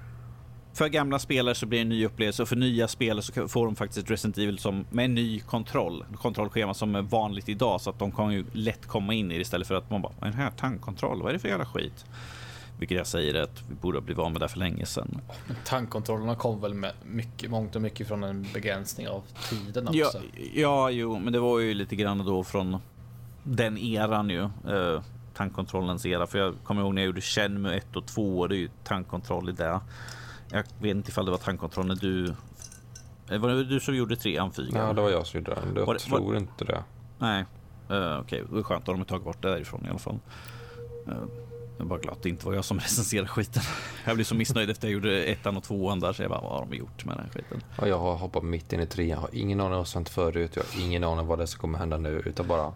[0.74, 3.66] för gamla spelare så blir det en ny upplevelse och för nya spelare så får
[3.66, 7.90] de faktiskt Resident Evil som med en ny kontroll, kontrollschema som är vanligt idag så
[7.90, 10.34] att de kan ju lätt komma in i det istället för att man bara, en
[10.34, 12.06] här tankkontroll, vad är det för jävla skit?
[12.80, 15.22] Vilket jag säger att vi borde ha blivit av med det för länge sedan.
[15.66, 20.00] tankkontrollerna kom väl med mycket, mångt och mycket från en begränsning av tiden också?
[20.00, 20.20] Ja,
[20.54, 22.78] ja, jo, men det var ju lite grann då från
[23.44, 24.44] den eran ju.
[24.44, 25.02] Eh,
[25.34, 26.28] tankkontrollens era.
[26.28, 28.48] För jag kommer ihåg när jag gjorde Shenmue 1 och 2.
[28.48, 29.80] Det är ju tankkontroll i det.
[30.52, 32.26] Jag vet inte ifall det var tankkontroll när du...
[33.30, 34.80] Eh, var det du som gjorde trean Fyga?
[34.80, 35.76] Ja, det var jag som gjorde den.
[35.76, 36.36] Jag var, tror var...
[36.36, 36.84] inte det.
[37.20, 37.46] Nej,
[37.92, 38.20] uh, okej.
[38.20, 38.42] Okay.
[38.42, 40.20] Det var skönt att de har tagit bort det därifrån i alla fall.
[41.08, 41.14] Uh,
[41.78, 43.64] jag är bara glad att det inte var jag som recenserade skiten.
[44.06, 46.52] Jag blev så missnöjd efter jag gjorde ettan och tvåan där så jag bara, vad
[46.52, 47.64] har de gjort med den här skiten?
[47.78, 49.10] Ja, jag har hoppat mitt in i trean.
[49.10, 50.52] Jag har ingen aning om vad som hänt förut.
[50.56, 52.22] Jag har ingen aning om vad det som kommer hända nu.
[52.26, 52.74] Utan bara...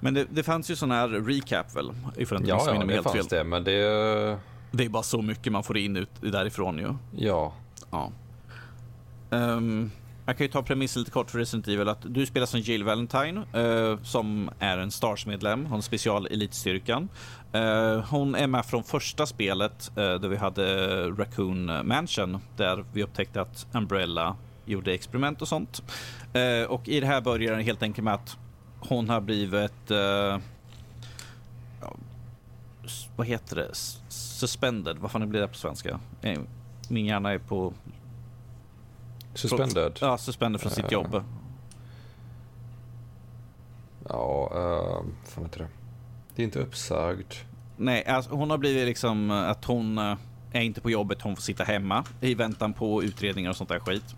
[0.00, 1.92] Men det, det fanns ju sån här recap väl?
[2.16, 3.26] Ifall ja, ja, det fanns fel.
[3.30, 3.44] det.
[3.44, 4.38] Men det...
[4.72, 6.94] Det är bara så mycket man får in ut därifrån ju.
[7.26, 7.52] Ja.
[7.90, 8.12] Ja.
[9.30, 9.90] Um,
[10.26, 11.88] jag kan ju ta premissen lite kort för Resident Evil.
[11.88, 15.66] Att du spelar som Jill Valentine uh, som är en Stars-medlem.
[15.66, 17.08] Hon special elitstyrkan.
[17.54, 23.02] Uh, hon är med från första spelet uh, där vi hade Raccoon Mansion där vi
[23.02, 25.82] upptäckte att Umbrella gjorde experiment och sånt.
[26.68, 28.36] och i det här börjar det helt enkelt med att
[28.80, 29.90] hon har blivit
[33.16, 33.74] vad heter det?
[34.08, 34.98] Suspended.
[34.98, 36.00] Vad fan blir det på svenska?
[36.88, 37.72] Min hjärna är på...
[39.34, 39.98] Suspended?
[40.00, 41.24] Ja, suspended från sitt jobb.
[44.08, 45.68] Ja, uh, fan heter det?
[46.40, 47.32] Är inte uppsagd.
[47.76, 50.16] Nej, alltså, hon har blivit liksom eh, att hon eh,
[50.52, 53.78] är inte på jobbet, hon får sitta hemma i väntan på utredningar och sånt där
[53.78, 54.14] skit.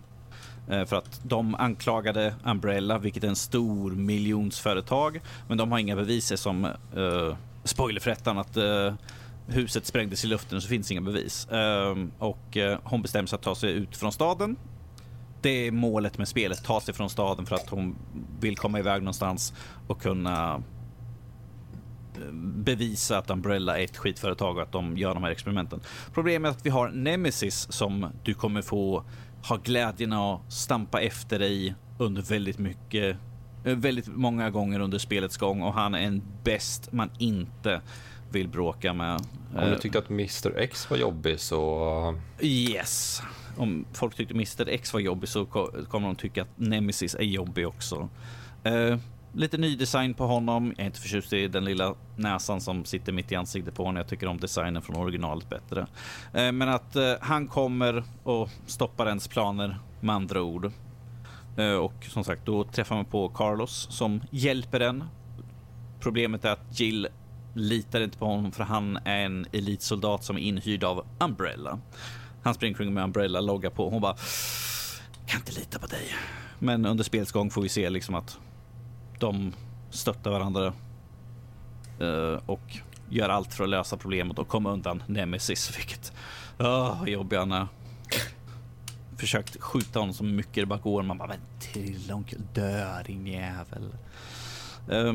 [0.69, 5.95] Eh, för att de anklagade Umbrella, vilket är en stor miljonsföretag, men de har inga
[5.95, 6.65] bevis som
[6.97, 8.93] uh, spoiler för ettan att uh,
[9.47, 11.47] huset sprängdes i luften och så finns inga bevis.
[11.51, 14.55] Uh, och uh, hon bestämmer sig att ta sig ut från staden.
[15.41, 17.95] Det är målet med spelet, ta sig från staden för att hon
[18.39, 19.53] vill komma iväg någonstans
[19.87, 20.63] och kunna
[22.41, 25.81] bevisa att Umbrella är ett skitföretag och att de gör de här experimenten.
[26.13, 29.03] Problemet är att vi har Nemesis som du kommer få
[29.47, 33.17] ha glädjen att stampa efter dig under väldigt mycket
[33.63, 37.81] Eh, väldigt många gånger under spelets gång och han är en bäst man inte
[38.31, 39.21] vill bråka med.
[39.55, 42.19] Om du tyckte att Mr X var jobbig så...
[42.41, 43.21] Yes.
[43.57, 47.67] Om folk tyckte Mr X var jobbig så kommer de tycka att Nemesis är jobbig
[47.67, 48.09] också.
[49.35, 50.73] Lite ny design på honom.
[50.77, 53.97] Jag är inte förtjust i den lilla näsan som sitter mitt i ansiktet på honom.
[53.97, 55.87] Jag tycker om designen från originalet bättre.
[56.33, 60.71] Eh, men att eh, han kommer och stoppar ens planer med andra ord.
[61.57, 65.03] Eh, och som sagt, då träffar man på Carlos som hjälper en.
[65.99, 67.07] Problemet är att Jill
[67.53, 71.79] litar inte på honom för han är en elitsoldat som är inhyrd av Umbrella.
[72.43, 73.89] Han springer kring med Umbrella, loggar på.
[73.89, 74.15] Hon bara,
[75.25, 76.15] kan inte lita på dig.
[76.59, 78.39] Men under spelets gång får vi se liksom att
[79.25, 79.53] de
[79.89, 80.73] stöttar varandra
[81.99, 82.77] eh, och
[83.09, 86.13] gör allt för att lösa problemet och komma undan Nemesis, vilket,
[86.59, 87.67] oh, vad jobbig han är
[89.17, 91.03] försökt skjuta honom så mycket det bara går.
[91.03, 92.11] Man bara, men till
[92.53, 93.95] dö din jävel.
[94.91, 95.13] Eh,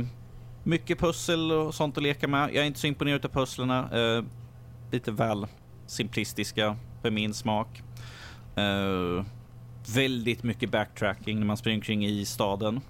[0.64, 2.48] mycket pussel och sånt att leka med.
[2.54, 3.88] Jag är inte så imponerad av pusslerna.
[3.98, 4.24] Eh,
[4.92, 5.46] lite väl
[5.86, 7.82] simplistiska för min smak.
[8.58, 9.24] Uh,
[9.94, 12.80] väldigt mycket backtracking när man springer kring i staden.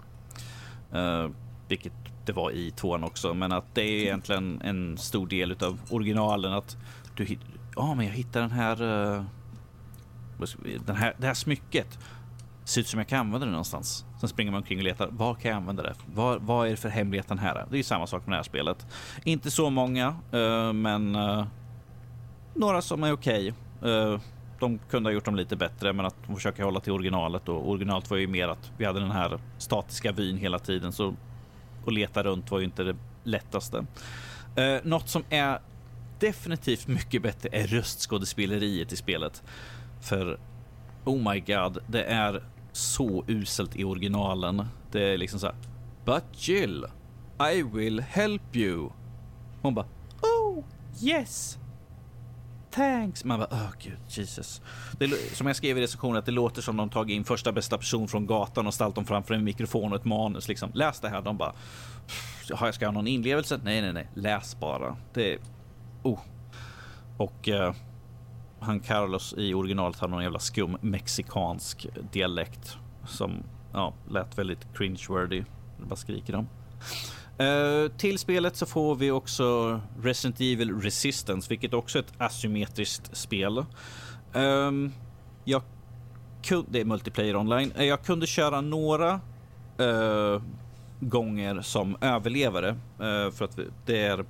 [0.94, 1.30] Uh,
[1.68, 1.92] vilket
[2.24, 6.52] det var i tvåan också, men att det är egentligen en stor del av originalen
[6.52, 6.76] att
[7.16, 7.38] du
[7.76, 9.24] ja, men jag hittar den här, uh,
[10.86, 11.98] den här, det här smycket.
[12.64, 14.04] Ser ut som jag kan använda det någonstans.
[14.20, 15.08] Sen springer man omkring och letar.
[15.10, 15.94] Var kan jag använda det?
[16.14, 17.54] Var, vad är det för hemligheten här?
[17.54, 18.86] Det är ju samma sak med det här spelet.
[19.24, 21.46] Inte så många, uh, men uh,
[22.54, 23.54] några som är okej.
[23.80, 24.18] Okay
[24.58, 27.68] de kunde ha gjort dem lite bättre, men att de försöker hålla till originalet och
[27.68, 31.14] originalet var ju mer att vi hade den här statiska vyn hela tiden, så
[31.86, 33.86] att leta runt var ju inte det lättaste.
[34.56, 35.58] Eh, något som är
[36.18, 39.42] definitivt mycket bättre är röstskådespeleriet i spelet.
[40.00, 40.38] För
[41.04, 42.42] oh my god, det är
[42.72, 44.64] så uselt i originalen.
[44.92, 45.56] Det är liksom så här.
[46.04, 46.86] But Jill,
[47.54, 48.90] I will help you.
[49.62, 49.86] Hon bara
[50.22, 50.64] Oh
[51.02, 51.58] yes,
[52.78, 53.24] thanks.
[53.24, 54.62] Man bara, oh gud, Jesus.
[54.98, 57.78] Det, som jag skrev i recensionen, att det låter som de tagit in första bästa
[57.78, 60.48] person från gatan och ställt dem framför en mikrofon och ett manus.
[60.48, 60.70] Liksom.
[60.74, 61.22] Läs det här.
[61.22, 61.52] De bara,
[62.48, 63.60] jag ska ha någon inlevelse?
[63.64, 64.08] Nej, nej, nej.
[64.14, 64.96] Läs bara.
[65.14, 65.38] Det är,
[66.02, 66.18] oh.
[67.16, 67.74] Och eh,
[68.60, 72.76] han Carlos i originalet har någon jävla skum mexikansk dialekt
[73.06, 75.44] som ja, lät väldigt cringe-worthy.
[75.80, 76.48] Det bara skriker om.
[77.40, 83.16] Uh, till spelet så får vi också Resident Evil Resistance, vilket också är ett asymmetriskt
[83.16, 83.64] spel.
[84.32, 84.92] Um,
[85.44, 85.62] jag
[86.42, 87.72] kunde, det är multiplayer online.
[87.76, 89.20] Eh, jag kunde köra några
[89.80, 90.42] uh,
[91.00, 94.24] gånger som överlevare uh, för att det är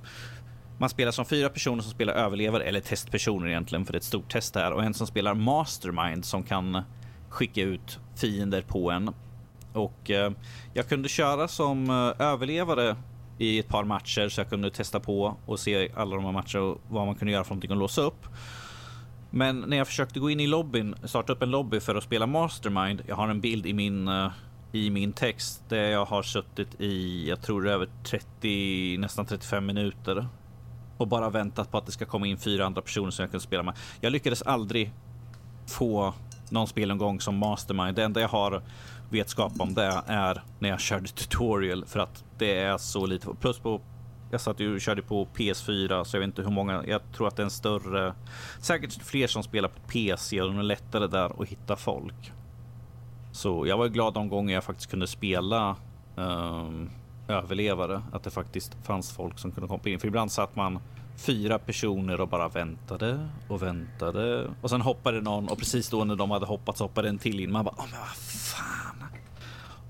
[0.77, 4.03] man spelar som fyra personer som spelar överlevare eller testpersoner egentligen för det är ett
[4.03, 6.81] stort test här och en som spelar mastermind som kan
[7.29, 9.13] skicka ut fiender på en
[9.79, 10.31] och eh,
[10.73, 12.95] jag kunde köra som eh, överlevare
[13.37, 16.61] i ett par matcher så jag kunde testa på och se alla de här matcherna
[16.61, 18.25] och vad man kunde göra för någonting och låsa upp.
[19.29, 22.27] Men när jag försökte gå in i lobbyn, starta upp en lobby för att spela
[22.27, 23.01] Mastermind.
[23.07, 24.31] Jag har en bild i min eh,
[24.71, 30.27] i min text där jag har suttit i, jag tror över 30, nästan 35 minuter
[30.97, 33.43] och bara väntat på att det ska komma in fyra andra personer som jag kunde
[33.43, 33.73] spela med.
[34.01, 34.91] Jag lyckades aldrig
[35.67, 36.13] få
[36.49, 37.95] någon spelomgång som Mastermind.
[37.95, 38.61] Det enda jag har
[39.09, 43.27] vetskap om det är när jag körde tutorial för att det är så lite.
[43.39, 43.81] Plus på
[44.31, 46.83] jag satt ju och körde på PS4 så jag vet inte hur många.
[46.87, 48.13] Jag tror att det är en större,
[48.59, 52.31] säkert fler som spelar på PC och det är lättare där att hitta folk.
[53.31, 55.75] Så jag var glad de gånger jag faktiskt kunde spela
[56.15, 56.89] um,
[57.27, 59.99] överlevare, att det faktiskt fanns folk som kunde komma in.
[59.99, 60.79] För ibland satt man
[61.19, 66.15] fyra personer och bara väntade och väntade och sen hoppade någon och precis då när
[66.15, 67.51] de hade hoppat så hoppade en till in.
[67.51, 69.03] Man bara, åh men vad fan.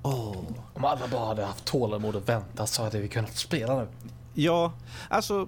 [0.04, 0.44] Oh.
[0.74, 3.88] Om alla bara hade haft tålamod och väntat så hade vi kunnat spela nu.
[4.34, 4.74] Ja,
[5.10, 5.48] alltså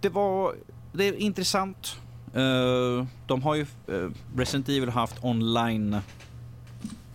[0.00, 0.54] det var,
[0.92, 1.96] det är intressant.
[2.36, 6.00] Uh, de har ju, uh, Resident Evil haft online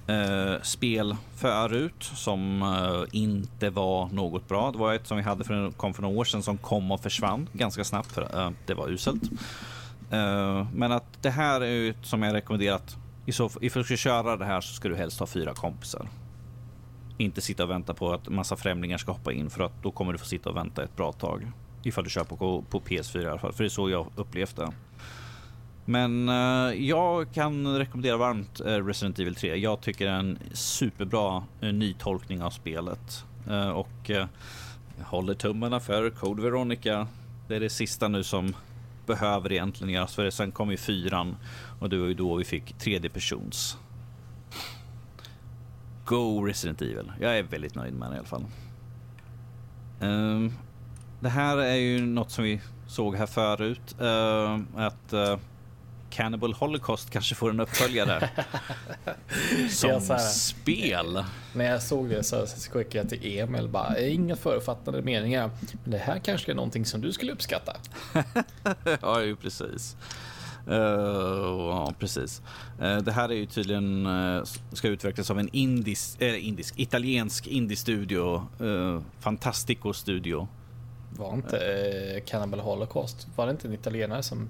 [0.07, 4.71] eh, spel förut som eh, inte var något bra.
[4.71, 7.01] Det var ett som vi hade för, kom för några år sedan som kom och
[7.01, 9.23] försvann ganska snabbt för eh, det var uselt.
[10.11, 12.97] Eh, men att det här är ju som jag rekommenderat.
[13.25, 16.07] Ifall du ska köra det här så ska du helst ha fyra kompisar
[17.17, 20.11] inte sitta och vänta på att massa främlingar ska hoppa in för att då kommer
[20.11, 21.51] du få sitta och vänta ett bra tag.
[21.83, 24.55] Ifall du kör på, på PS4 i alla fall, för det är så jag upplevt
[24.55, 24.71] det.
[25.85, 29.55] Men uh, jag kan rekommendera varmt uh, Resident Evil 3.
[29.55, 33.25] Jag tycker det är en superbra uh, nytolkning av spelet.
[33.73, 34.27] och jag
[35.03, 37.07] håller tummarna för Code Veronica.
[37.47, 38.55] Det är det sista nu som
[39.05, 40.15] behöver egentligen göras.
[40.15, 41.35] För sen kom ju fyran
[41.79, 43.77] och det var ju då vi fick tredje persons
[46.05, 47.11] Go Resident Evil.
[47.19, 48.45] Jag är väldigt nöjd med den i alla fall.
[49.99, 50.53] Um,
[51.19, 53.95] det här är ju något som vi såg här förut.
[54.01, 55.37] Uh, att uh,
[56.15, 58.29] Cannibal Holocaust kanske får en uppföljare.
[59.69, 61.23] som spel.
[61.53, 65.49] När jag såg det så skickade jag till Emil bara, inga förutfattade meningar.
[65.83, 67.75] Men det här kanske är någonting som du skulle uppskatta.
[69.01, 69.97] ja, ju precis.
[70.67, 70.75] Uh,
[71.69, 72.41] ja, precis.
[72.81, 74.43] Uh, det här är ju tydligen uh,
[74.73, 78.47] ska utvecklas av en indisk, indisk italiensk indie-studio.
[78.61, 80.47] Uh, Fantastico Studio.
[81.17, 84.49] Var inte Cannibal Holocaust, var det inte en italienare som...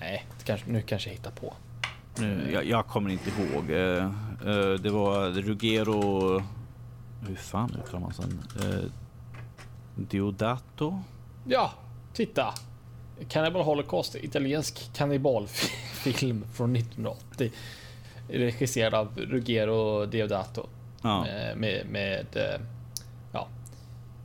[0.00, 1.54] Nej, kanske, nu kanske jag hittar på.
[2.18, 3.66] Nu, jag, jag, kommer inte ihåg.
[4.82, 6.42] det var Ruggero...
[7.28, 8.42] Hur fan uttalar man sen?
[9.94, 11.02] Diodato?
[11.44, 11.72] Ja,
[12.12, 12.54] titta!
[13.28, 17.52] Cannibal Holocaust, italiensk kannibalfilm från 1980.
[18.28, 20.66] Regisserad av Ruggero Deodato.
[21.02, 21.22] Ja.
[21.22, 22.26] Med, med, med,
[23.32, 23.48] ja,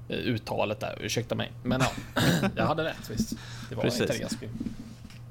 [0.09, 1.51] uttalet där, ursäkta mig.
[1.64, 2.22] Men ja,
[2.55, 3.34] jag hade rätt visst.
[3.70, 3.99] Det var Precis.
[3.99, 4.74] en italiensk film.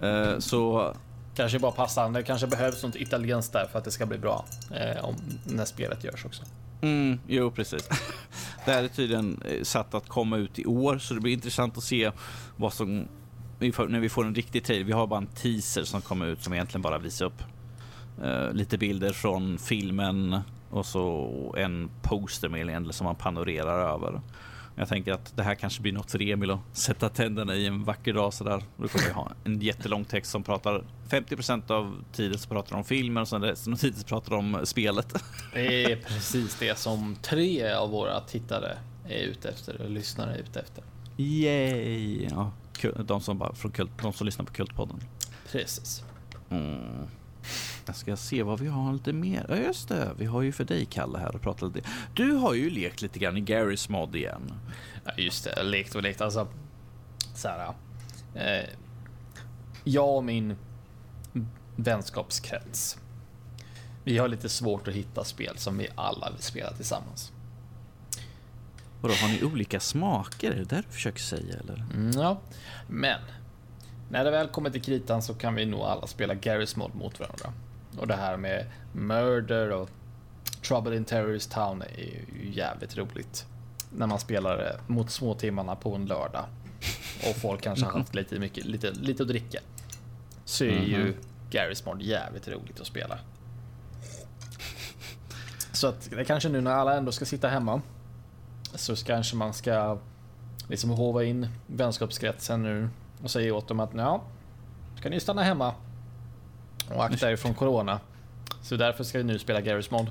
[0.03, 0.95] Eh, så
[1.35, 4.45] Kanske bara passande, det kanske behövs något italienskt där för att det ska bli bra.
[4.71, 6.43] Eh, om när spelet görs också.
[6.81, 7.89] Mm, jo, precis.
[8.65, 11.77] Det här är tydligen eh, satt att komma ut i år, så det blir intressant
[11.77, 12.13] att se
[12.57, 13.09] vad som...
[13.59, 14.85] När vi får en riktig trailer.
[14.85, 17.43] Vi har bara en teaser som kommer ut som egentligen bara visar upp
[18.23, 20.41] eh, lite bilder från filmen
[20.71, 24.21] och så en poster med som man panorerar över.
[24.81, 27.85] Jag tänker att det här kanske blir något för Emil att sätta tänderna i en
[27.85, 28.63] vacker dag sådär.
[28.77, 32.85] Då kommer vi ha en jättelång text som pratar 50% av tiden så pratar om
[32.85, 35.15] filmen och sen resten av tiden så pratar om spelet.
[35.55, 38.79] Det är precis det som tre av våra tittare
[39.09, 40.85] är ute efter och lyssnare är ute efter.
[41.17, 42.29] Yay!
[42.31, 42.53] Ja,
[43.05, 45.01] de som, bara, från kult, de som lyssnar på Kultpodden.
[45.51, 46.05] Precis.
[46.51, 47.07] Mm.
[47.87, 49.47] Jag ska se vad vi har lite mer.
[49.49, 50.15] Ja, just det.
[50.19, 51.89] Vi har ju för dig, Kalle, här och pratat lite.
[52.15, 54.53] Du har ju lekt lite grann i Garys mod igen.
[55.05, 56.21] Ja, just det, lekt och lekt.
[56.21, 56.49] Alltså,
[57.35, 57.75] så här.
[58.35, 58.69] Eh,
[59.85, 60.57] jag och min
[61.77, 62.99] vänskapskrets.
[64.05, 67.33] Vi har lite svårt att hitta spel som vi alla vill spela tillsammans.
[69.01, 70.51] Vadå, har ni olika smaker?
[70.51, 71.85] Är det där du försöker säga, eller?
[71.95, 72.41] Mm, ja,
[72.89, 73.21] men
[74.11, 77.21] när det väl kommer till kritan så kan vi nog alla spela Garry's Mod mot
[77.21, 77.53] varandra.
[77.99, 79.91] Och det här med Murder och
[80.69, 83.47] Trouble in Terrorist Town är ju jävligt roligt.
[83.91, 86.45] När man spelar det mot småtimmarna på en lördag.
[87.29, 89.59] Och folk kanske har haft lite, mycket, lite, lite att dricka.
[90.45, 91.15] Så är ju
[91.51, 93.19] Garry's Mod jävligt roligt att spela.
[95.73, 97.83] Så att det kanske nu när alla ändå ska sitta hemma.
[98.75, 99.99] Så kanske man ska
[100.69, 102.89] liksom hova in vänskapskretsen nu
[103.23, 104.23] och säga åt dem att ja,
[104.99, 105.75] ska ni stanna hemma
[106.95, 108.01] och akta er från corona.
[108.63, 110.11] Så därför ska vi nu spela Garry's Mod.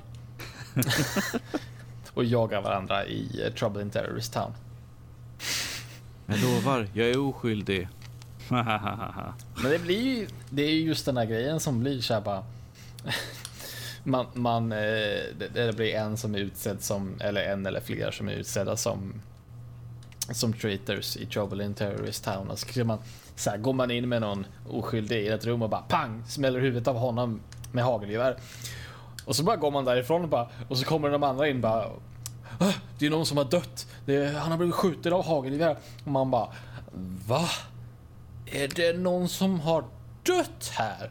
[2.14, 4.52] och jaga varandra i eh, Trouble in Terrorist Town.
[6.26, 7.88] Jag lovar, jag är oskyldig.
[8.48, 12.20] Men det blir ju, det är ju just den här grejen som blir så här
[12.20, 12.44] bara.
[14.04, 14.78] Man, man, eh,
[15.38, 18.76] det, det blir en som är utsedd som, eller en eller flera som är utsedda
[18.76, 19.22] som
[20.30, 22.50] som traitors i Trouble in Terrorist Town.
[22.50, 22.98] Och så man,
[23.36, 26.60] så här, går man in med någon oskyldig i ett rum och bara pang smäller
[26.60, 27.40] huvudet av honom
[27.72, 28.36] med hagelgevär.
[29.24, 31.62] Och så bara går man därifrån och bara och så kommer de andra in och
[31.62, 31.86] bara
[32.58, 33.86] "Ah, Det är någon som har dött.
[34.06, 35.76] Det är, han har blivit skjuten av hagelgevär.
[36.04, 36.48] Och man bara
[37.26, 37.48] Va?
[38.46, 39.84] Är det någon som har
[40.22, 41.10] dött här?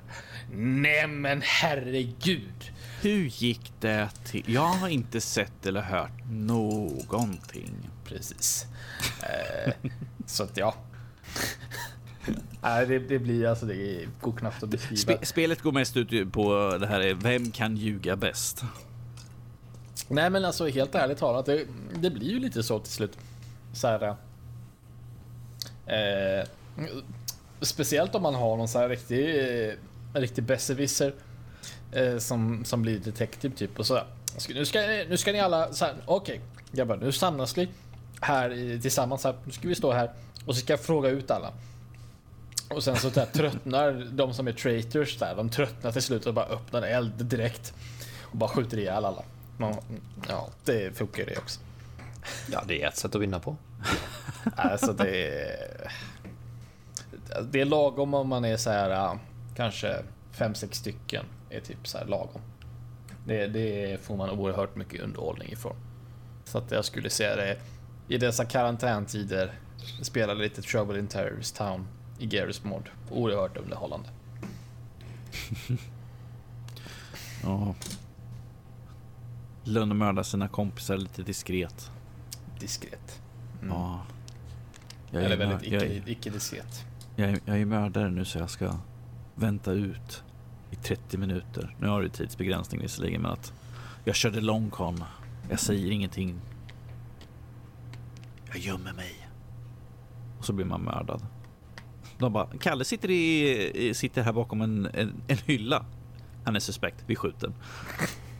[0.51, 2.71] Nej men herregud.
[3.01, 4.43] Hur gick det till?
[4.53, 7.89] Jag har inte sett eller hört någonting.
[8.09, 8.65] Precis.
[9.23, 9.73] Eh,
[10.25, 10.75] så att ja.
[12.61, 15.01] Nej, det, det blir alltså, det går knappt att beskriva.
[15.01, 18.63] Spe spelet går mest ut på det här är vem kan ljuga bäst?
[20.07, 23.17] Nej, men alltså helt ärligt talat, det, det blir ju lite så till slut.
[23.73, 24.15] Så här.
[25.85, 26.47] Eh,
[27.61, 29.39] speciellt om man har någon så här riktig,
[29.69, 29.73] eh,
[30.13, 31.13] riktig besserwisser
[31.91, 33.99] eh, som, som blir detektiv typ och så.
[34.49, 34.79] Nu ska,
[35.09, 35.69] nu ska ni alla.
[36.05, 36.41] Okej,
[36.71, 37.69] grabbar, nu samlas vi
[38.21, 39.23] här i- tillsammans.
[39.23, 39.35] Här.
[39.45, 40.11] Nu ska vi stå här
[40.45, 41.53] och så ska jag fråga ut alla.
[42.69, 45.35] Och sen så där, tröttnar de som är traitors där.
[45.35, 47.73] De tröttnar till slut och bara öppnar eld direkt
[48.21, 49.23] och bara skjuter ihjäl alla.
[49.57, 49.75] Man,
[50.29, 51.59] ja, det funkar det också.
[52.51, 53.55] Ja, det är ett sätt att vinna på.
[54.55, 55.91] Alltså det är...
[57.51, 59.19] Det är lagom om man är så här
[59.55, 59.95] kanske
[60.31, 62.41] fem sex stycken är typ så här lagom.
[63.25, 65.75] Det, det får man oerhört mycket underhållning ifrån.
[66.45, 67.57] Så att jag skulle säga det
[68.09, 69.53] i dessa karantäntider
[70.01, 71.87] spela lite Trouble in Terrorist Town
[72.19, 72.89] i Garry's Mod.
[73.11, 74.09] Oerhört underhållande.
[77.43, 77.75] Ja.
[79.63, 81.91] Lönnmörda sina kompisar lite diskret.
[82.59, 83.21] Diskret.
[83.69, 84.01] Ja.
[85.11, 86.85] Jag Eller väldigt jag, icke, är, icke-diskret.
[87.15, 88.75] jag, är, jag är mördare nu så jag ska
[89.35, 90.23] vänta ut
[90.71, 91.75] i 30 minuter.
[91.79, 93.53] Nu har du tidsbegränsning visserligen men att
[94.03, 95.03] jag körde långkon.
[95.49, 96.35] Jag säger ingenting.
[98.59, 99.29] Jag gömmer mig.
[100.39, 101.25] Och så blir man mördad.
[102.17, 105.85] De bara, Kalle sitter, i, sitter här bakom en, en, en hylla.
[106.45, 107.51] Han är suspekt, vi skjuter.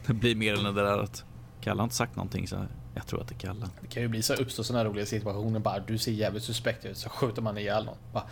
[0.08, 1.24] Det blir mer än det där att
[1.62, 2.66] Kalle har inte sagt någonting så
[2.96, 3.66] jag tror att det är Kalle.
[3.82, 6.86] Det kan ju bli så uppstå sådana här roliga situationer bara du ser jävligt suspekt
[6.86, 7.98] ut så skjuter man ihjäl någon.
[8.14, 8.24] Bara,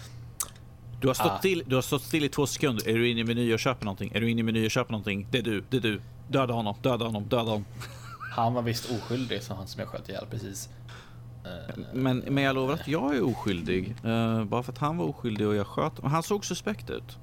[1.02, 1.38] Du har, stått Ah.
[1.38, 2.90] still, du har stått still i två sekunder.
[2.90, 4.12] Är du inne i meny och köper någonting?
[4.16, 5.28] Är du inne i meny och köper någonting?
[5.32, 6.02] Det är du, det är du.
[6.30, 7.66] Döda honom, döda honom, döda honom.
[8.36, 10.70] Han var visst oskyldig, så han som jag sköt ihjäl precis.
[11.48, 13.96] Eh, Men, men jag lovar att jag är oskyldig.
[14.04, 17.18] Eh, bara för att han var oskyldig och jag sköt och Han såg suspekt ut.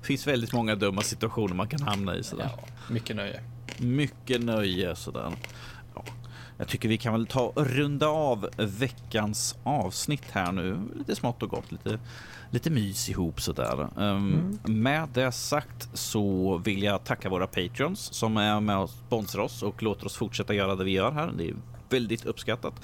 [0.00, 2.50] Det finns väldigt många dumma situationer man kan hamna i sådär.
[2.56, 3.40] ja, mycket nöje.
[3.78, 5.32] Mycket nöje sådär.
[5.94, 6.04] Ja.
[6.58, 10.78] jag tycker vi kan väl ta runda av veckans avsnitt här nu.
[10.96, 11.98] Lite smått och gott, lite,
[12.50, 13.88] lite mys ihop sådär.
[13.96, 14.82] Um, mm.
[14.82, 19.62] Med det sagt så vill jag tacka våra patreons som är med och sponsrar oss
[19.62, 21.32] och låter oss fortsätta göra det vi gör här.
[21.36, 21.54] Det är
[21.90, 22.74] väldigt uppskattat.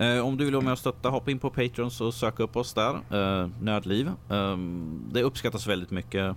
[0.00, 2.56] Uh, om du vill vara med och stötta, hoppa in på Patreons och sök upp
[2.56, 2.94] oss där.
[3.18, 4.10] Uh, Nödliv.
[4.28, 6.36] Um, det uppskattas väldigt mycket.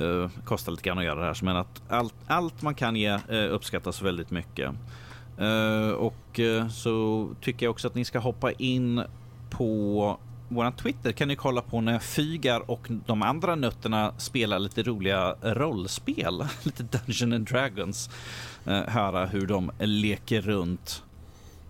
[0.00, 3.14] Uh, kostar lite grann att göra det här, men att allt, allt man kan ge
[3.14, 4.70] uh, uppskattas väldigt mycket.
[5.40, 9.02] Uh, och uh, så tycker jag också att ni ska hoppa in
[9.50, 10.18] på
[10.48, 15.36] våran Twitter kan ni kolla på när Fygar och de andra nötterna spelar lite roliga
[15.42, 18.10] rollspel, lite Dungeon and Dragons.
[18.66, 21.02] Uh, höra hur de leker runt.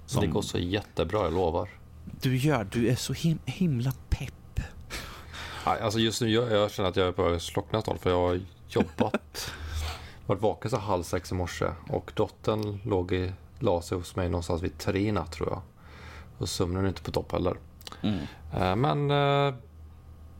[0.07, 0.21] Som...
[0.21, 1.69] Det går så jättebra, jag lovar.
[2.21, 4.61] Du gör, du är så him himla pepp.
[5.65, 8.29] Alltså just nu jag, jag känner att jag är på att slockna snart för jag
[8.29, 9.53] har jobbat,
[10.27, 14.29] varit vaken så halv sex i morse och dottern låg i la sig hos mig
[14.29, 15.63] någonstans vid tre i natt tror jag.
[16.39, 17.57] Och sömnen är inte på topp heller.
[18.03, 18.19] Mm.
[18.55, 19.55] Uh, men uh,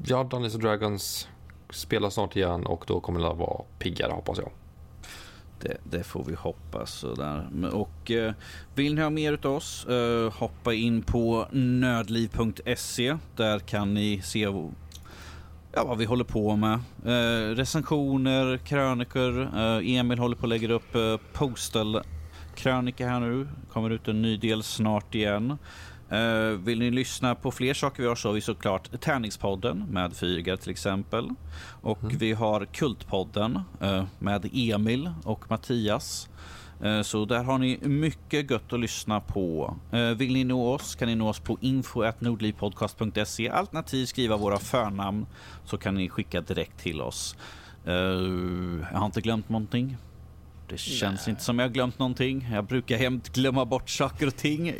[0.05, 1.29] ja, Dungeons Dragons
[1.71, 4.51] spelar snart igen och då kommer det vara piggare hoppas jag.
[5.61, 6.93] Det, det, får vi hoppas.
[6.93, 7.71] Sådär.
[7.73, 8.33] Och eh,
[8.75, 13.17] vill ni ha mer av oss, eh, hoppa in på nödliv.se.
[13.37, 14.49] Där kan ni se
[15.73, 16.81] ja, vad vi håller på med.
[17.05, 19.41] Eh, recensioner, krönikor.
[19.41, 22.03] Eh, Emil håller på att lägga upp eh, postal
[22.55, 23.49] krönika här nu.
[23.73, 25.59] kommer ut en ny del snart igen.
[26.13, 30.17] Uh, vill ni lyssna på fler saker vi har så har vi såklart Tärningspodden med
[30.17, 31.29] Fygar till exempel.
[31.83, 32.19] Och mm.
[32.19, 36.29] vi har Kultpodden uh, med Emil och Mattias.
[36.85, 39.77] Uh, så där har ni mycket gött att lyssna på.
[40.17, 45.27] Vill ni nå oss kan ni nå oss på info.nordlivpodcast.se alternativt skriva våra förnamn
[45.65, 47.37] så kan ni skicka direkt till oss.
[47.85, 49.97] Jag har inte glömt någonting.
[50.69, 51.31] Det känns Nej.
[51.31, 52.49] inte som jag glömt någonting.
[52.53, 54.75] Jag brukar jämt glömma bort saker och ting.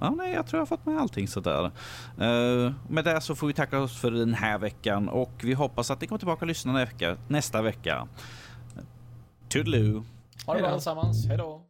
[0.00, 1.64] Ja, nej, jag tror jag har fått med allting sådär.
[1.64, 5.90] Uh, med det så får vi tacka oss för den här veckan och vi hoppas
[5.90, 6.72] att ni kommer tillbaka och lyssnar
[7.28, 8.08] nästa vecka.
[9.48, 10.04] Toodaloo!
[10.46, 11.62] Ha det bra allesammans, hejdå!